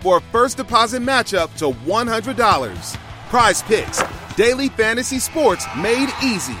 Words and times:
for 0.00 0.18
a 0.18 0.20
first 0.20 0.56
deposit 0.56 1.02
matchup 1.02 1.54
to 1.58 1.70
$100. 1.88 2.96
Prize 3.28 3.62
Picks, 3.62 4.02
daily 4.36 4.68
fantasy 4.68 5.18
sports 5.18 5.66
made 5.76 6.08
easy. 6.22 6.56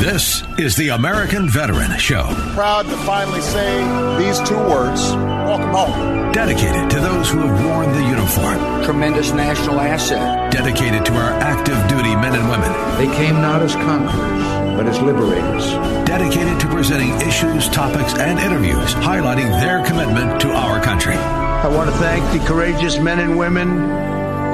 This 0.00 0.42
is 0.58 0.76
the 0.76 0.88
American 0.88 1.48
Veteran 1.48 1.98
Show. 1.98 2.24
Proud 2.54 2.86
to 2.86 2.96
finally 3.04 3.42
say 3.42 3.80
these 4.18 4.40
two 4.48 4.56
words 4.56 5.12
welcome 5.44 5.70
home. 5.70 6.32
Dedicated 6.32 6.88
to 6.90 7.00
those 7.00 7.28
who 7.28 7.38
have 7.40 7.64
worn 7.66 7.92
the 7.92 8.08
uniform. 8.08 8.84
Tremendous 8.84 9.32
national 9.32 9.80
asset. 9.80 10.52
Dedicated 10.52 11.04
to 11.04 11.12
our 11.12 11.32
active 11.40 11.76
duty 11.88 12.14
men 12.16 12.34
and 12.34 12.48
women. 12.48 12.72
They 12.96 13.14
came 13.14 13.34
not 13.42 13.60
as 13.60 13.74
conquerors, 13.74 14.59
but 14.80 14.88
as 14.88 15.00
liberators. 15.02 15.66
Dedicated 16.08 16.58
to 16.58 16.66
presenting 16.68 17.10
issues, 17.28 17.68
topics, 17.68 18.14
and 18.14 18.38
interviews 18.38 18.94
highlighting 18.94 19.50
their 19.60 19.84
commitment 19.84 20.40
to 20.40 20.48
our 20.48 20.82
country. 20.82 21.16
I 21.16 21.68
want 21.68 21.90
to 21.90 21.96
thank 21.98 22.24
the 22.32 22.38
courageous 22.46 22.98
men 22.98 23.18
and 23.18 23.36
women 23.36 23.68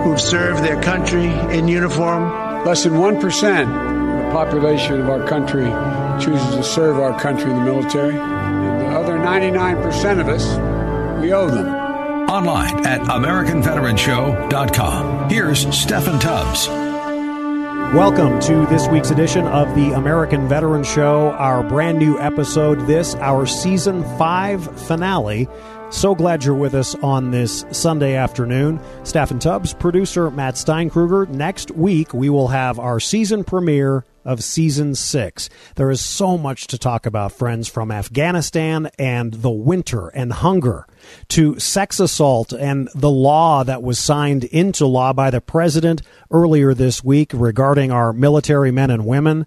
who've 0.02 0.20
served 0.20 0.64
their 0.64 0.82
country 0.82 1.26
in 1.56 1.68
uniform. 1.68 2.64
Less 2.64 2.82
than 2.82 2.94
1% 2.94 3.14
of 3.14 3.20
the 4.24 4.30
population 4.32 5.00
of 5.00 5.08
our 5.08 5.24
country 5.28 5.66
chooses 6.20 6.56
to 6.56 6.64
serve 6.64 6.98
our 6.98 7.16
country 7.20 7.48
in 7.48 7.58
the 7.58 7.64
military. 7.64 8.18
And 8.18 8.80
the 8.80 8.86
other 8.98 9.18
99% 9.18 10.20
of 10.20 10.28
us, 10.28 10.44
we 11.22 11.32
owe 11.32 11.48
them. 11.48 11.68
Online 12.28 12.84
at 12.84 13.02
AmericanVeteranShow.com. 13.02 15.30
Here's 15.30 15.66
Steffan 15.66 16.20
Tubbs. 16.20 16.85
Welcome 17.94 18.40
to 18.40 18.66
this 18.66 18.88
week's 18.88 19.10
edition 19.10 19.46
of 19.46 19.74
the 19.74 19.92
American 19.92 20.48
Veteran 20.48 20.84
Show, 20.84 21.30
our 21.30 21.62
brand 21.62 21.98
new 21.98 22.18
episode. 22.18 22.80
This, 22.86 23.14
our 23.14 23.46
season 23.46 24.02
five 24.18 24.64
finale. 24.86 25.48
So 25.90 26.14
glad 26.14 26.44
you're 26.44 26.54
with 26.54 26.74
us 26.74 26.94
on 26.96 27.30
this 27.30 27.64
Sunday 27.70 28.14
afternoon. 28.14 28.80
Steffan 29.02 29.40
Tubbs, 29.40 29.72
producer 29.72 30.30
Matt 30.30 30.56
Steinkruger. 30.56 31.28
Next 31.28 31.70
week, 31.70 32.12
we 32.12 32.28
will 32.28 32.48
have 32.48 32.78
our 32.78 33.00
season 33.00 33.44
premiere 33.44 34.04
of 34.26 34.44
season 34.44 34.94
six. 34.94 35.48
There 35.76 35.90
is 35.90 36.02
so 36.02 36.36
much 36.36 36.66
to 36.66 36.78
talk 36.78 37.06
about, 37.06 37.32
friends, 37.32 37.68
from 37.68 37.90
Afghanistan 37.90 38.90
and 38.98 39.32
the 39.32 39.50
winter 39.50 40.08
and 40.08 40.32
hunger 40.32 40.86
to 41.28 41.58
sex 41.58 42.00
assault 42.00 42.52
and 42.52 42.90
the 42.94 43.10
law 43.10 43.64
that 43.64 43.82
was 43.82 43.98
signed 43.98 44.44
into 44.44 44.84
law 44.84 45.14
by 45.14 45.30
the 45.30 45.40
president 45.40 46.02
earlier 46.30 46.74
this 46.74 47.02
week 47.02 47.30
regarding 47.32 47.90
our 47.90 48.12
military 48.12 48.70
men 48.70 48.90
and 48.90 49.06
women 49.06 49.46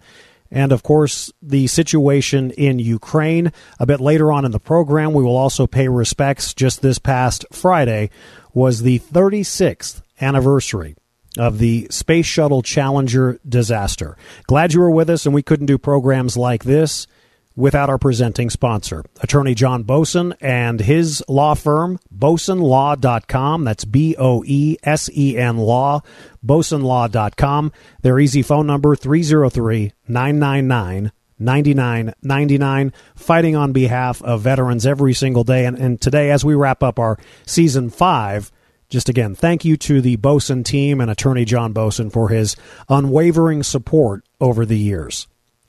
and 0.52 0.72
of 0.72 0.84
course 0.84 1.32
the 1.42 1.68
situation 1.68 2.52
in 2.52 2.80
Ukraine. 2.80 3.52
A 3.80 3.86
bit 3.86 4.00
later 4.00 4.32
on 4.32 4.46
in 4.46 4.52
the 4.52 4.60
program, 4.60 5.14
we 5.14 5.24
will 5.24 5.38
also 5.38 5.68
pay 5.68 5.88
respects. 5.88 6.54
Just 6.54 6.82
this 6.82 6.98
past 6.98 7.46
Friday 7.52 8.10
was 8.54 8.82
the 8.82 9.00
36th 9.00 10.02
anniversary 10.22 10.96
of 11.38 11.60
the 11.60 11.88
Space 11.92 12.26
Shuttle 12.26 12.62
Challenger 12.62 13.40
disaster. 13.48 14.18
Glad 14.48 14.74
you 14.74 14.80
were 14.80 14.92
with 14.92 15.10
us, 15.10 15.26
and 15.26 15.36
we 15.36 15.44
couldn't 15.44 15.68
do 15.68 15.78
programs 15.78 16.36
like 16.36 16.64
this 16.64 17.08
without 17.56 17.90
our 17.90 17.98
presenting 17.98 18.50
sponsor, 18.50 19.04
attorney 19.22 19.54
John 19.54 19.84
Boesen 19.84 20.34
and 20.40 20.80
his 20.80 21.22
law 21.28 21.54
firm, 21.56 22.00
boesenlaw.com. 22.16 23.66
That's 23.66 23.86
B 23.86 24.16
O 24.18 24.44
E 24.46 24.78
S 24.84 25.10
E 25.16 25.38
N 25.38 25.58
law, 25.58 26.02
boesenlaw.com. 26.46 27.72
Their 28.02 28.20
easy 28.20 28.42
phone 28.42 28.66
number 28.66 28.96
303 28.96 29.92
999 30.08 31.12
9999 31.42 32.94
fighting 33.16 33.56
on 33.56 33.72
behalf 33.72 34.22
of 34.24 34.42
veterans 34.42 34.86
every 34.86 35.14
single 35.14 35.44
day 35.44 35.66
and, 35.66 35.78
and 35.78 36.02
today 36.02 36.32
as 36.32 36.44
we 36.44 36.54
wrap 36.54 36.84
up 36.84 37.00
our 37.00 37.18
season 37.46 37.90
5 37.90 38.52
just 38.90 39.08
again, 39.08 39.36
thank 39.36 39.64
you 39.64 39.78
to 39.78 40.02
the 40.02 40.18
Boesen 40.18 40.66
team 40.66 41.00
and 41.00 41.12
attorney 41.12 41.46
John 41.46 41.74
Boesen 41.74 42.12
for 42.12 42.30
his 42.30 42.56
unwavering 42.90 43.64
support 43.64 44.24
over 44.42 44.66
the 44.66 44.78
years. 44.78 45.28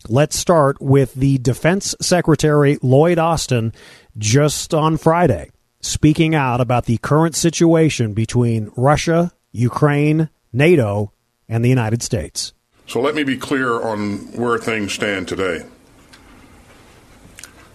Let's 0.09 0.39
start 0.39 0.81
with 0.81 1.15
the 1.15 1.37
Defense 1.39 1.95
Secretary 2.01 2.79
Lloyd 2.83 3.19
Austin 3.19 3.75
just 4.17 4.73
on 4.73 4.97
Friday, 4.97 5.51
speaking 5.83 6.35
out 6.35 6.61
about 6.61 6.87
the 6.87 6.97
current 6.99 7.37
situation 7.37 8.15
between 8.15 8.71
Russia, 8.77 9.33
Ukraine, 9.53 10.31
NATO, 10.53 11.13
and 11.49 11.63
the 11.63 11.69
United 11.69 12.03
States. 12.03 12.55
So 12.87 13.01
let 13.01 13.15
me 13.15 13.23
be 13.23 13.37
clear 13.37 13.81
on 13.83 14.33
where 14.33 14.59
things 14.59 14.95
stand 14.95 15.29
today. 15.29 15.65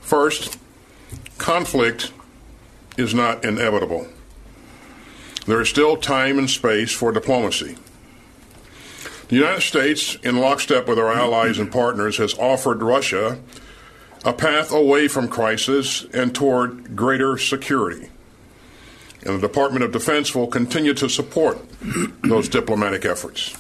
First, 0.02 0.58
conflict 1.38 2.12
is 2.98 3.14
not 3.14 3.46
inevitable. 3.46 4.08
There 5.46 5.62
is 5.62 5.70
still 5.70 5.98
time 5.98 6.40
and 6.40 6.50
space 6.50 6.92
for 6.92 7.12
diplomacy. 7.12 7.78
The 9.28 9.36
United 9.36 9.62
States, 9.62 10.16
in 10.24 10.38
lockstep 10.38 10.88
with 10.88 11.00
our 11.00 11.12
allies 11.12 11.58
and 11.58 11.72
partners, 11.72 12.18
has 12.18 12.38
offered 12.38 12.82
Russia 12.82 13.40
a 14.24 14.34
path 14.34 14.72
away 14.72 15.08
from 15.08 15.28
crisis 15.28 16.04
and 16.14 16.34
toward 16.34 16.96
greater 16.96 17.38
security. 17.38 18.10
And 19.24 19.38
the 19.38 19.48
Department 19.48 19.84
of 19.84 19.92
Defense 19.92 20.36
will 20.36 20.48
continue 20.48 20.94
to 20.96 21.10
support 21.10 21.60
those 22.24 22.50
diplomatic 22.50 23.06
efforts. 23.06 23.56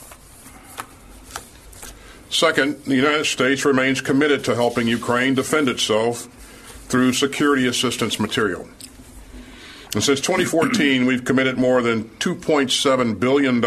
Second, 2.29 2.83
the 2.85 2.95
United 2.95 3.25
States 3.25 3.63
remains 3.63 4.01
committed 4.01 4.43
to 4.43 4.55
helping 4.55 4.87
Ukraine 4.87 5.35
defend 5.35 5.69
itself 5.69 6.27
through 6.87 7.13
security 7.13 7.65
assistance 7.67 8.19
material. 8.19 8.67
And 9.95 10.03
since 10.03 10.19
2014, 10.19 11.05
we've 11.05 11.23
committed 11.23 11.57
more 11.57 11.81
than 11.81 12.03
$2.7 12.19 13.17
billion 13.17 13.63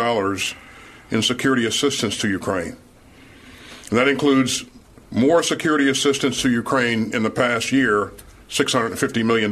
in 1.11 1.23
security 1.23 1.65
assistance 1.65 2.19
to 2.19 2.29
Ukraine. 2.29 2.77
And 3.89 3.99
that 3.99 4.09
includes 4.09 4.67
more 5.11 5.43
security 5.43 5.89
assistance 5.89 6.43
to 6.43 6.51
Ukraine 6.51 7.15
in 7.15 7.23
the 7.23 7.31
past 7.31 7.73
year, 7.73 8.13
$650 8.51 9.25
million, 9.25 9.51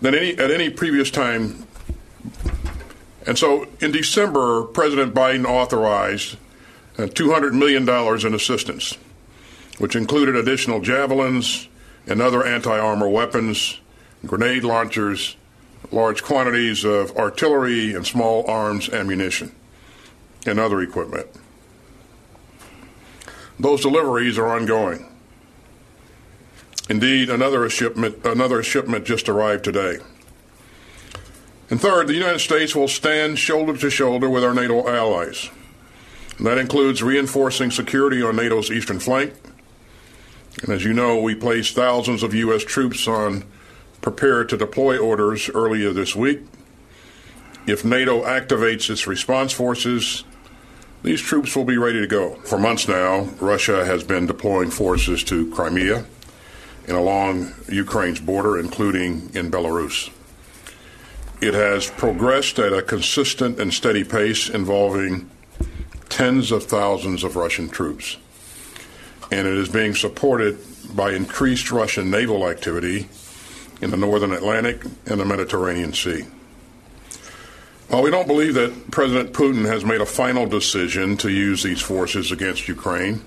than 0.00 0.14
any, 0.14 0.38
at 0.38 0.52
any 0.52 0.70
previous 0.70 1.10
time. 1.10 1.66
And 3.26 3.36
so 3.36 3.66
in 3.80 3.90
December, 3.90 4.62
President 4.62 5.12
Biden 5.12 5.44
authorized 5.44 6.36
uh, 6.98 7.06
$200 7.06 7.52
million 7.52 7.82
in 8.24 8.32
assistance, 8.32 8.96
which 9.78 9.96
included 9.96 10.36
additional 10.36 10.80
javelins 10.80 11.66
and 12.06 12.22
other 12.22 12.46
anti 12.46 12.78
armor 12.78 13.08
weapons 13.08 13.80
grenade 14.26 14.64
launchers, 14.64 15.36
large 15.92 16.22
quantities 16.22 16.84
of 16.84 17.16
artillery 17.16 17.94
and 17.94 18.06
small 18.06 18.48
arms 18.48 18.88
ammunition, 18.88 19.54
and 20.46 20.58
other 20.58 20.80
equipment. 20.80 21.26
Those 23.60 23.82
deliveries 23.82 24.38
are 24.38 24.48
ongoing. 24.48 25.08
Indeed, 26.88 27.30
another 27.30 27.68
shipment, 27.70 28.24
another 28.24 28.62
shipment 28.62 29.04
just 29.04 29.28
arrived 29.28 29.64
today. 29.64 29.98
And 31.70 31.80
third, 31.80 32.08
the 32.08 32.14
United 32.14 32.40
States 32.40 32.74
will 32.74 32.88
stand 32.88 33.38
shoulder 33.38 33.76
to 33.76 33.88
shoulder 33.88 34.28
with 34.28 34.44
our 34.44 34.52
NATO 34.52 34.86
allies. 34.88 35.48
And 36.36 36.46
that 36.46 36.58
includes 36.58 37.02
reinforcing 37.02 37.70
security 37.70 38.22
on 38.22 38.36
NATO's 38.36 38.70
eastern 38.70 38.98
flank. 38.98 39.32
And 40.62 40.70
as 40.70 40.84
you 40.84 40.92
know, 40.92 41.20
we 41.20 41.34
placed 41.34 41.74
thousands 41.74 42.22
of 42.22 42.34
U.S. 42.34 42.64
troops 42.64 43.06
on 43.08 43.44
prepared 44.02 44.50
to 44.50 44.56
deploy 44.58 44.98
orders 44.98 45.48
earlier 45.54 45.92
this 45.92 46.14
week. 46.14 46.40
If 47.66 47.84
NATO 47.84 48.24
activates 48.24 48.90
its 48.90 49.06
response 49.06 49.52
forces, 49.52 50.24
these 51.02 51.22
troops 51.22 51.56
will 51.56 51.64
be 51.64 51.78
ready 51.78 52.00
to 52.00 52.06
go. 52.06 52.34
For 52.44 52.58
months 52.58 52.88
now, 52.88 53.22
Russia 53.40 53.84
has 53.84 54.04
been 54.04 54.26
deploying 54.26 54.70
forces 54.70 55.24
to 55.24 55.50
Crimea 55.52 56.04
and 56.88 56.96
along 56.96 57.54
Ukraine's 57.70 58.20
border, 58.20 58.58
including 58.58 59.30
in 59.34 59.50
Belarus. 59.50 60.10
It 61.40 61.54
has 61.54 61.88
progressed 61.88 62.58
at 62.58 62.72
a 62.72 62.82
consistent 62.82 63.60
and 63.60 63.72
steady 63.72 64.04
pace 64.04 64.48
involving 64.48 65.30
tens 66.08 66.50
of 66.50 66.64
thousands 66.64 67.24
of 67.24 67.36
Russian 67.36 67.68
troops. 67.68 68.16
And 69.30 69.46
it 69.46 69.54
is 69.54 69.68
being 69.68 69.94
supported 69.94 70.58
by 70.94 71.12
increased 71.12 71.70
Russian 71.70 72.10
naval 72.10 72.48
activity 72.48 73.08
in 73.82 73.90
the 73.90 73.96
northern 73.96 74.32
Atlantic 74.32 74.84
and 75.06 75.20
the 75.20 75.24
Mediterranean 75.24 75.92
Sea. 75.92 76.24
While 77.88 78.02
we 78.02 78.10
don't 78.10 78.28
believe 78.28 78.54
that 78.54 78.90
President 78.90 79.34
Putin 79.34 79.66
has 79.66 79.84
made 79.84 80.00
a 80.00 80.06
final 80.06 80.46
decision 80.46 81.18
to 81.18 81.28
use 81.28 81.62
these 81.62 81.82
forces 81.82 82.32
against 82.32 82.68
Ukraine, 82.68 83.20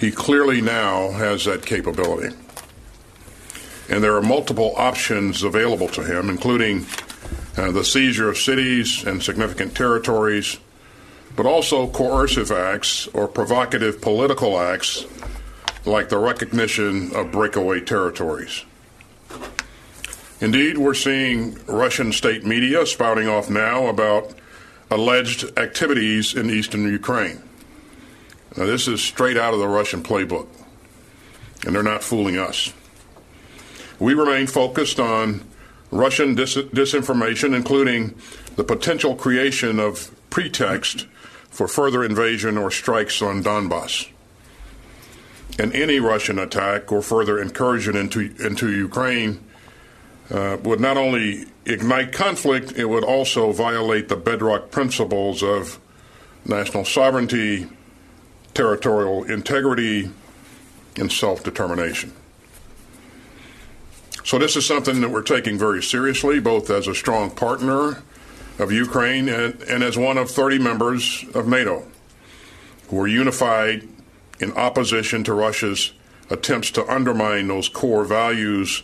he 0.00 0.10
clearly 0.10 0.60
now 0.60 1.12
has 1.12 1.44
that 1.44 1.64
capability. 1.64 2.34
And 3.88 4.02
there 4.02 4.16
are 4.16 4.22
multiple 4.22 4.74
options 4.76 5.42
available 5.42 5.88
to 5.88 6.02
him, 6.02 6.30
including 6.30 6.86
uh, 7.56 7.70
the 7.70 7.84
seizure 7.84 8.30
of 8.30 8.38
cities 8.38 9.04
and 9.04 9.22
significant 9.22 9.76
territories, 9.76 10.58
but 11.36 11.46
also 11.46 11.86
coercive 11.88 12.50
acts 12.50 13.06
or 13.08 13.28
provocative 13.28 14.00
political 14.00 14.58
acts 14.58 15.04
like 15.84 16.08
the 16.08 16.18
recognition 16.18 17.14
of 17.14 17.30
breakaway 17.30 17.80
territories. 17.80 18.64
Indeed, 20.44 20.76
we're 20.76 20.92
seeing 20.92 21.58
Russian 21.64 22.12
state 22.12 22.44
media 22.44 22.84
spouting 22.84 23.26
off 23.28 23.48
now 23.48 23.86
about 23.86 24.34
alleged 24.90 25.58
activities 25.58 26.34
in 26.34 26.50
eastern 26.50 26.82
Ukraine. 26.82 27.40
Now, 28.54 28.66
this 28.66 28.86
is 28.86 29.00
straight 29.00 29.38
out 29.38 29.54
of 29.54 29.60
the 29.60 29.66
Russian 29.66 30.02
playbook, 30.02 30.46
and 31.64 31.74
they're 31.74 31.82
not 31.82 32.04
fooling 32.04 32.36
us. 32.36 32.74
We 33.98 34.12
remain 34.12 34.46
focused 34.46 35.00
on 35.00 35.48
Russian 35.90 36.34
dis- 36.34 36.56
disinformation, 36.56 37.56
including 37.56 38.14
the 38.56 38.64
potential 38.64 39.16
creation 39.16 39.80
of 39.80 40.10
pretext 40.28 41.06
for 41.48 41.66
further 41.66 42.04
invasion 42.04 42.58
or 42.58 42.70
strikes 42.70 43.22
on 43.22 43.42
Donbass. 43.42 44.10
And 45.58 45.72
any 45.72 46.00
Russian 46.00 46.38
attack 46.38 46.92
or 46.92 47.00
further 47.00 47.40
incursion 47.40 47.96
into, 47.96 48.34
into 48.38 48.70
Ukraine 48.70 49.40
uh, 50.30 50.56
would 50.62 50.80
not 50.80 50.96
only 50.96 51.46
ignite 51.66 52.12
conflict, 52.12 52.72
it 52.72 52.86
would 52.86 53.04
also 53.04 53.52
violate 53.52 54.08
the 54.08 54.16
bedrock 54.16 54.70
principles 54.70 55.42
of 55.42 55.78
national 56.46 56.84
sovereignty, 56.84 57.66
territorial 58.54 59.24
integrity, 59.24 60.10
and 60.96 61.10
self 61.10 61.42
determination. 61.42 62.12
So, 64.24 64.38
this 64.38 64.56
is 64.56 64.64
something 64.64 65.00
that 65.02 65.10
we're 65.10 65.22
taking 65.22 65.58
very 65.58 65.82
seriously, 65.82 66.40
both 66.40 66.70
as 66.70 66.88
a 66.88 66.94
strong 66.94 67.30
partner 67.30 68.02
of 68.58 68.72
Ukraine 68.72 69.28
and, 69.28 69.60
and 69.62 69.82
as 69.82 69.98
one 69.98 70.16
of 70.16 70.30
30 70.30 70.58
members 70.58 71.24
of 71.34 71.46
NATO 71.46 71.86
who 72.88 73.00
are 73.00 73.08
unified 73.08 73.88
in 74.40 74.52
opposition 74.52 75.24
to 75.24 75.34
Russia's 75.34 75.92
attempts 76.30 76.70
to 76.72 76.86
undermine 76.90 77.48
those 77.48 77.68
core 77.68 78.04
values 78.04 78.82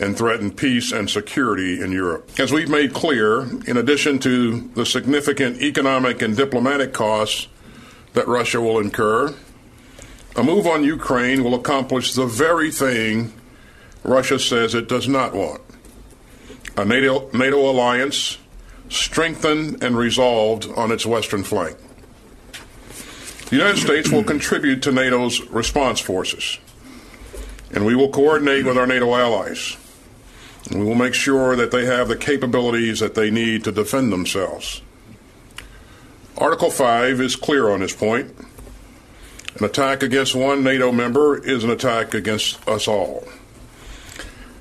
and 0.00 0.16
threaten 0.16 0.50
peace 0.50 0.92
and 0.92 1.10
security 1.10 1.80
in 1.80 1.90
Europe. 1.92 2.30
As 2.38 2.52
we've 2.52 2.68
made 2.68 2.92
clear, 2.94 3.42
in 3.66 3.76
addition 3.76 4.18
to 4.20 4.60
the 4.74 4.86
significant 4.86 5.60
economic 5.60 6.22
and 6.22 6.36
diplomatic 6.36 6.92
costs 6.92 7.48
that 8.12 8.28
Russia 8.28 8.60
will 8.60 8.78
incur, 8.78 9.34
a 10.36 10.42
move 10.42 10.66
on 10.66 10.84
Ukraine 10.84 11.42
will 11.42 11.54
accomplish 11.54 12.14
the 12.14 12.26
very 12.26 12.70
thing 12.70 13.32
Russia 14.04 14.38
says 14.38 14.74
it 14.74 14.88
does 14.88 15.08
not 15.08 15.34
want 15.34 15.60
a 16.76 16.84
NATO, 16.84 17.28
NATO 17.32 17.68
alliance 17.68 18.38
strengthened 18.88 19.82
and 19.82 19.96
resolved 19.98 20.66
on 20.76 20.92
its 20.92 21.04
western 21.04 21.42
flank. 21.42 21.76
The 23.50 23.56
United 23.56 23.78
States 23.78 24.10
will 24.10 24.22
contribute 24.22 24.82
to 24.82 24.92
NATO's 24.92 25.40
response 25.48 26.00
forces, 26.00 26.58
and 27.72 27.84
we 27.84 27.96
will 27.96 28.10
coordinate 28.10 28.64
with 28.64 28.78
our 28.78 28.86
NATO 28.86 29.14
allies. 29.14 29.76
We 30.70 30.84
will 30.84 30.94
make 30.94 31.14
sure 31.14 31.56
that 31.56 31.70
they 31.70 31.86
have 31.86 32.08
the 32.08 32.16
capabilities 32.16 33.00
that 33.00 33.14
they 33.14 33.30
need 33.30 33.64
to 33.64 33.72
defend 33.72 34.12
themselves. 34.12 34.82
Article 36.36 36.70
5 36.70 37.20
is 37.20 37.36
clear 37.36 37.70
on 37.70 37.80
this 37.80 37.94
point. 37.94 38.34
An 39.58 39.64
attack 39.64 40.02
against 40.02 40.34
one 40.34 40.62
NATO 40.62 40.92
member 40.92 41.36
is 41.38 41.64
an 41.64 41.70
attack 41.70 42.14
against 42.14 42.66
us 42.68 42.86
all. 42.86 43.24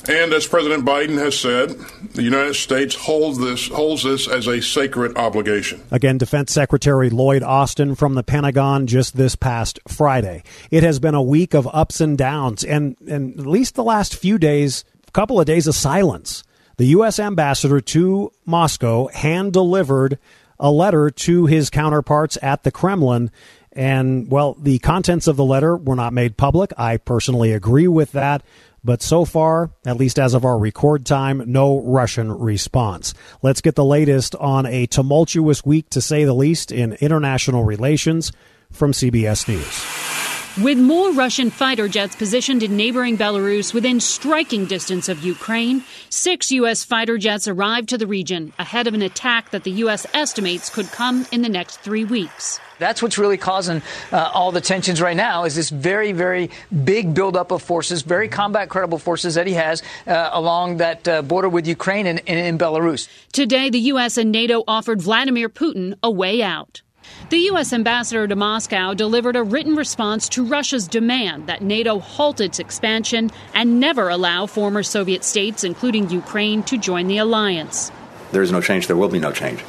And 0.10 0.32
as 0.32 0.48
President 0.48 0.86
Biden 0.86 1.18
has 1.18 1.38
said, 1.38 1.72
the 2.14 2.24
United 2.24 2.54
States 2.54 2.96
holds 2.96 3.38
this 3.40 3.68
holds 3.68 4.04
this 4.04 4.28
as 4.28 4.48
a 4.48 4.62
sacred 4.62 5.18
obligation. 5.18 5.84
Again, 5.92 6.18
Defense 6.18 6.54
Secretary 6.54 7.10
Lloyd 7.10 7.44
Austin 7.44 7.94
from 7.94 8.16
the 8.16 8.24
Pentagon 8.24 8.88
just 8.88 9.18
this 9.18 9.36
past 9.36 9.80
Friday. 9.86 10.44
It 10.72 10.84
has 10.84 11.00
been 11.00 11.14
a 11.14 11.22
week 11.22 11.54
of 11.54 11.68
ups 11.74 12.00
and 12.00 12.18
downs, 12.18 12.64
and, 12.64 12.96
and 13.06 13.38
at 13.38 13.46
least 13.46 13.76
the 13.76 13.84
last 13.84 14.16
few 14.16 14.38
days 14.38 14.86
couple 15.18 15.40
of 15.40 15.48
days 15.48 15.66
of 15.66 15.74
silence. 15.74 16.44
The 16.78 16.86
U.S. 16.90 17.20
ambassador 17.20 17.82
to 17.82 18.32
Moscow 18.46 19.08
hand 19.08 19.52
delivered 19.52 20.20
a 20.60 20.70
letter 20.70 21.10
to 21.10 21.48
his 21.48 21.72
counterparts 21.72 22.38
at 22.44 22.62
the 22.62 22.70
Kremlin. 22.70 23.32
And, 23.72 24.30
well, 24.30 24.54
the 24.62 24.78
contents 24.78 25.26
of 25.26 25.36
the 25.36 25.44
letter 25.44 25.76
were 25.76 25.96
not 25.96 26.14
made 26.14 26.38
public. 26.38 26.72
I 26.78 26.98
personally 26.98 27.52
agree 27.52 27.88
with 27.88 28.12
that. 28.12 28.44
But 28.84 29.02
so 29.02 29.26
far, 29.26 29.72
at 29.88 29.98
least 29.98 30.20
as 30.20 30.36
of 30.36 30.46
our 30.46 30.60
record 30.60 31.04
time, 31.04 31.42
no 31.48 31.82
Russian 31.82 32.32
response. 32.32 33.16
Let's 33.42 33.62
get 33.62 33.74
the 33.74 33.84
latest 33.84 34.36
on 34.36 34.68
a 34.68 34.86
tumultuous 34.86 35.66
week, 35.66 35.90
to 35.90 36.00
say 36.00 36.26
the 36.26 36.36
least, 36.36 36.72
in 36.72 36.94
international 36.94 37.64
relations 37.64 38.32
from 38.72 38.92
CBS 38.92 39.48
News. 39.48 40.17
With 40.64 40.80
more 40.80 41.12
Russian 41.12 41.52
fighter 41.52 41.88
jets 41.88 42.16
positioned 42.16 42.64
in 42.64 42.76
neighboring 42.76 43.16
Belarus 43.16 43.76
within 43.76 44.00
striking 44.00 44.66
distance 44.66 45.08
of 45.08 45.24
Ukraine, 45.24 45.84
six 46.10 46.52
U.S. 46.52 46.84
fighter 46.84 47.20
jets 47.20 47.48
arrived 47.48 47.90
to 47.90 47.98
the 48.00 48.08
region 48.08 48.54
ahead 48.58 48.88
of 48.88 48.96
an 48.96 49.04
attack 49.04 49.52
that 49.52 49.64
the 49.64 49.72
U.S. 49.86 50.08
estimates 50.16 50.72
could 50.72 50.88
come 50.88 51.28
in 51.32 51.44
the 51.44 51.50
next 51.50 51.82
three 51.82 52.06
weeks. 52.06 52.60
That's 52.80 53.04
what's 53.04 53.20
really 53.20 53.38
causing 53.38 53.84
uh, 54.12 54.32
all 54.34 54.52
the 54.52 54.62
tensions 54.62 55.00
right 55.00 55.16
now 55.16 55.44
is 55.44 55.54
this 55.54 55.70
very, 55.70 56.12
very 56.12 56.50
big 56.84 57.14
buildup 57.14 57.52
of 57.52 57.62
forces, 57.62 58.02
very 58.02 58.28
combat 58.28 58.68
credible 58.68 58.98
forces 58.98 59.36
that 59.36 59.46
he 59.46 59.54
has 59.54 59.84
uh, 60.08 60.32
along 60.34 60.78
that 60.78 61.08
uh, 61.08 61.22
border 61.22 61.50
with 61.50 61.68
Ukraine 61.68 62.08
and, 62.08 62.20
and 62.26 62.40
in 62.40 62.58
Belarus. 62.58 63.08
Today, 63.32 63.70
the 63.70 63.80
U.S. 63.92 64.18
and 64.18 64.32
NATO 64.32 64.64
offered 64.68 65.04
Vladimir 65.04 65.50
Putin 65.50 65.94
a 66.02 66.10
way 66.10 66.42
out. 66.42 66.82
The 67.30 67.38
U.S. 67.52 67.74
ambassador 67.74 68.28
to 68.28 68.36
Moscow 68.36 68.94
delivered 68.94 69.36
a 69.36 69.44
written 69.44 69.76
response 69.76 70.30
to 70.30 70.46
Russia's 70.46 70.88
demand 70.88 71.48
that 71.48 71.62
NATO 71.62 72.00
halt 72.00 72.40
its 72.40 72.60
expansion 72.60 73.32
and 73.54 73.80
never 73.80 74.10
allow 74.10 74.46
former 74.46 74.82
Soviet 74.82 75.24
states, 75.24 75.64
including 75.64 76.10
Ukraine, 76.10 76.64
to 76.64 76.78
join 76.78 77.08
the 77.08 77.18
alliance. 77.18 77.92
There 78.32 78.42
is 78.42 78.52
no 78.52 78.62
change. 78.62 78.88
There 78.88 78.96
will 78.96 79.10
be 79.10 79.20
no 79.20 79.32
change. 79.32 79.64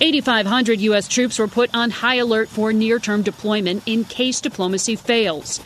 8,500 0.00 0.80
U.S. 0.80 1.08
troops 1.08 1.38
were 1.38 1.48
put 1.48 1.74
on 1.74 1.90
high 1.90 2.16
alert 2.16 2.48
for 2.48 2.72
near 2.72 2.98
term 2.98 3.22
deployment 3.22 3.82
in 3.86 4.04
case 4.04 4.40
diplomacy 4.40 4.96
fails. 4.96 5.60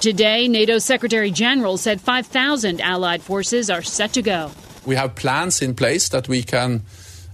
Today, 0.00 0.48
NATO 0.48 0.78
Secretary 0.78 1.30
General 1.30 1.76
said 1.76 2.00
5,000 2.00 2.80
allied 2.80 3.22
forces 3.22 3.70
are 3.70 3.82
set 3.82 4.12
to 4.14 4.22
go. 4.22 4.52
We 4.86 4.96
have 4.96 5.14
plans 5.14 5.62
in 5.62 5.74
place 5.74 6.08
that 6.10 6.28
we 6.28 6.42
can 6.42 6.82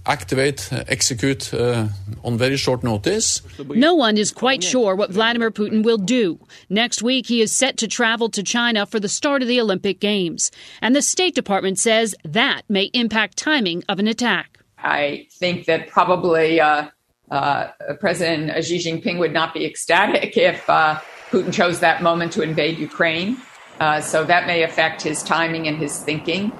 activate, 0.05 0.71
uh, 0.71 0.83
execute 0.87 1.53
uh, 1.53 1.87
on 2.23 2.37
very 2.37 2.57
short 2.57 2.83
notice. 2.83 3.41
No 3.59 3.93
one 3.93 4.17
is 4.17 4.31
quite 4.31 4.63
sure 4.63 4.95
what 4.95 5.11
Vladimir 5.11 5.51
Putin 5.51 5.83
will 5.83 5.97
do. 5.97 6.39
Next 6.69 7.03
week, 7.03 7.27
he 7.27 7.41
is 7.41 7.51
set 7.51 7.77
to 7.77 7.87
travel 7.87 8.29
to 8.29 8.43
China 8.43 8.85
for 8.85 8.99
the 8.99 9.09
start 9.09 9.41
of 9.41 9.47
the 9.47 9.61
Olympic 9.61 9.99
Games. 9.99 10.51
And 10.81 10.95
the 10.95 11.01
State 11.01 11.35
Department 11.35 11.79
says 11.79 12.15
that 12.23 12.63
may 12.69 12.85
impact 12.93 13.37
timing 13.37 13.83
of 13.87 13.99
an 13.99 14.07
attack. 14.07 14.59
I 14.79 15.27
think 15.31 15.65
that 15.65 15.87
probably 15.87 16.59
uh, 16.59 16.87
uh, 17.29 17.67
President 17.99 18.63
Xi 18.63 18.77
Jinping 18.77 19.19
would 19.19 19.33
not 19.33 19.53
be 19.53 19.65
ecstatic 19.65 20.35
if 20.35 20.67
uh, 20.69 20.99
Putin 21.29 21.53
chose 21.53 21.79
that 21.79 22.01
moment 22.01 22.33
to 22.33 22.41
invade 22.41 22.79
Ukraine. 22.79 23.37
Uh, 23.79 24.01
so 24.01 24.23
that 24.23 24.47
may 24.47 24.63
affect 24.63 25.01
his 25.01 25.23
timing 25.23 25.67
and 25.67 25.77
his 25.77 26.03
thinking. 26.03 26.51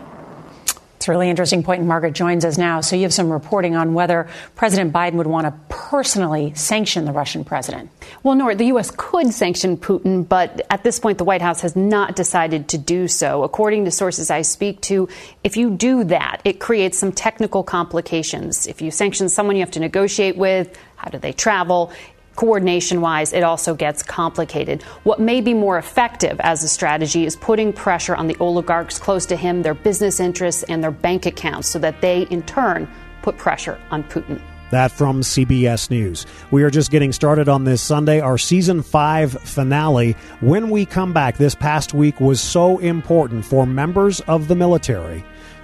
It's 1.01 1.07
a 1.07 1.11
really 1.11 1.31
interesting 1.31 1.63
point, 1.63 1.79
and 1.79 1.87
Margaret 1.87 2.13
joins 2.13 2.45
us 2.45 2.59
now. 2.59 2.79
So 2.81 2.95
you 2.95 3.01
have 3.01 3.11
some 3.11 3.31
reporting 3.31 3.75
on 3.75 3.95
whether 3.95 4.27
President 4.55 4.93
Biden 4.93 5.13
would 5.13 5.25
want 5.25 5.47
to 5.47 5.75
personally 5.75 6.53
sanction 6.53 7.05
the 7.05 7.11
Russian 7.11 7.43
president. 7.43 7.89
Well, 8.21 8.35
Nora, 8.35 8.53
the 8.53 8.65
U.S. 8.65 8.91
could 8.95 9.33
sanction 9.33 9.77
Putin, 9.77 10.29
but 10.29 10.61
at 10.69 10.83
this 10.83 10.99
point, 10.99 11.17
the 11.17 11.23
White 11.23 11.41
House 11.41 11.61
has 11.61 11.75
not 11.75 12.15
decided 12.15 12.67
to 12.67 12.77
do 12.77 13.07
so. 13.07 13.41
According 13.41 13.85
to 13.85 13.89
sources 13.89 14.29
I 14.29 14.43
speak 14.43 14.79
to, 14.81 15.09
if 15.43 15.57
you 15.57 15.71
do 15.71 16.03
that, 16.03 16.39
it 16.45 16.59
creates 16.59 16.99
some 16.99 17.11
technical 17.11 17.63
complications. 17.63 18.67
If 18.67 18.79
you 18.79 18.91
sanction 18.91 19.27
someone 19.27 19.55
you 19.55 19.63
have 19.63 19.71
to 19.71 19.79
negotiate 19.79 20.37
with, 20.37 20.77
how 20.97 21.09
do 21.09 21.17
they 21.17 21.33
travel? 21.33 21.91
Coordination 22.41 23.01
wise, 23.01 23.33
it 23.33 23.43
also 23.43 23.75
gets 23.75 24.01
complicated. 24.01 24.81
What 25.03 25.19
may 25.19 25.41
be 25.41 25.53
more 25.53 25.77
effective 25.77 26.39
as 26.39 26.63
a 26.63 26.67
strategy 26.67 27.23
is 27.23 27.35
putting 27.35 27.71
pressure 27.71 28.15
on 28.15 28.25
the 28.25 28.35
oligarchs 28.39 28.97
close 28.97 29.27
to 29.27 29.35
him, 29.35 29.61
their 29.61 29.75
business 29.75 30.19
interests, 30.19 30.63
and 30.63 30.83
their 30.83 30.89
bank 30.89 31.27
accounts 31.27 31.69
so 31.69 31.77
that 31.77 32.01
they, 32.01 32.23
in 32.31 32.41
turn, 32.41 32.89
put 33.21 33.37
pressure 33.37 33.79
on 33.91 34.03
Putin. 34.05 34.41
That 34.71 34.91
from 34.91 35.21
CBS 35.21 35.91
News. 35.91 36.25
We 36.49 36.63
are 36.63 36.71
just 36.71 36.89
getting 36.89 37.11
started 37.11 37.47
on 37.47 37.63
this 37.63 37.79
Sunday, 37.79 38.21
our 38.21 38.39
season 38.39 38.81
five 38.81 39.33
finale. 39.33 40.13
When 40.39 40.71
we 40.71 40.87
come 40.87 41.13
back, 41.13 41.37
this 41.37 41.53
past 41.53 41.93
week 41.93 42.19
was 42.19 42.41
so 42.41 42.79
important 42.79 43.45
for 43.45 43.67
members 43.67 44.19
of 44.21 44.47
the 44.47 44.55
military 44.55 45.23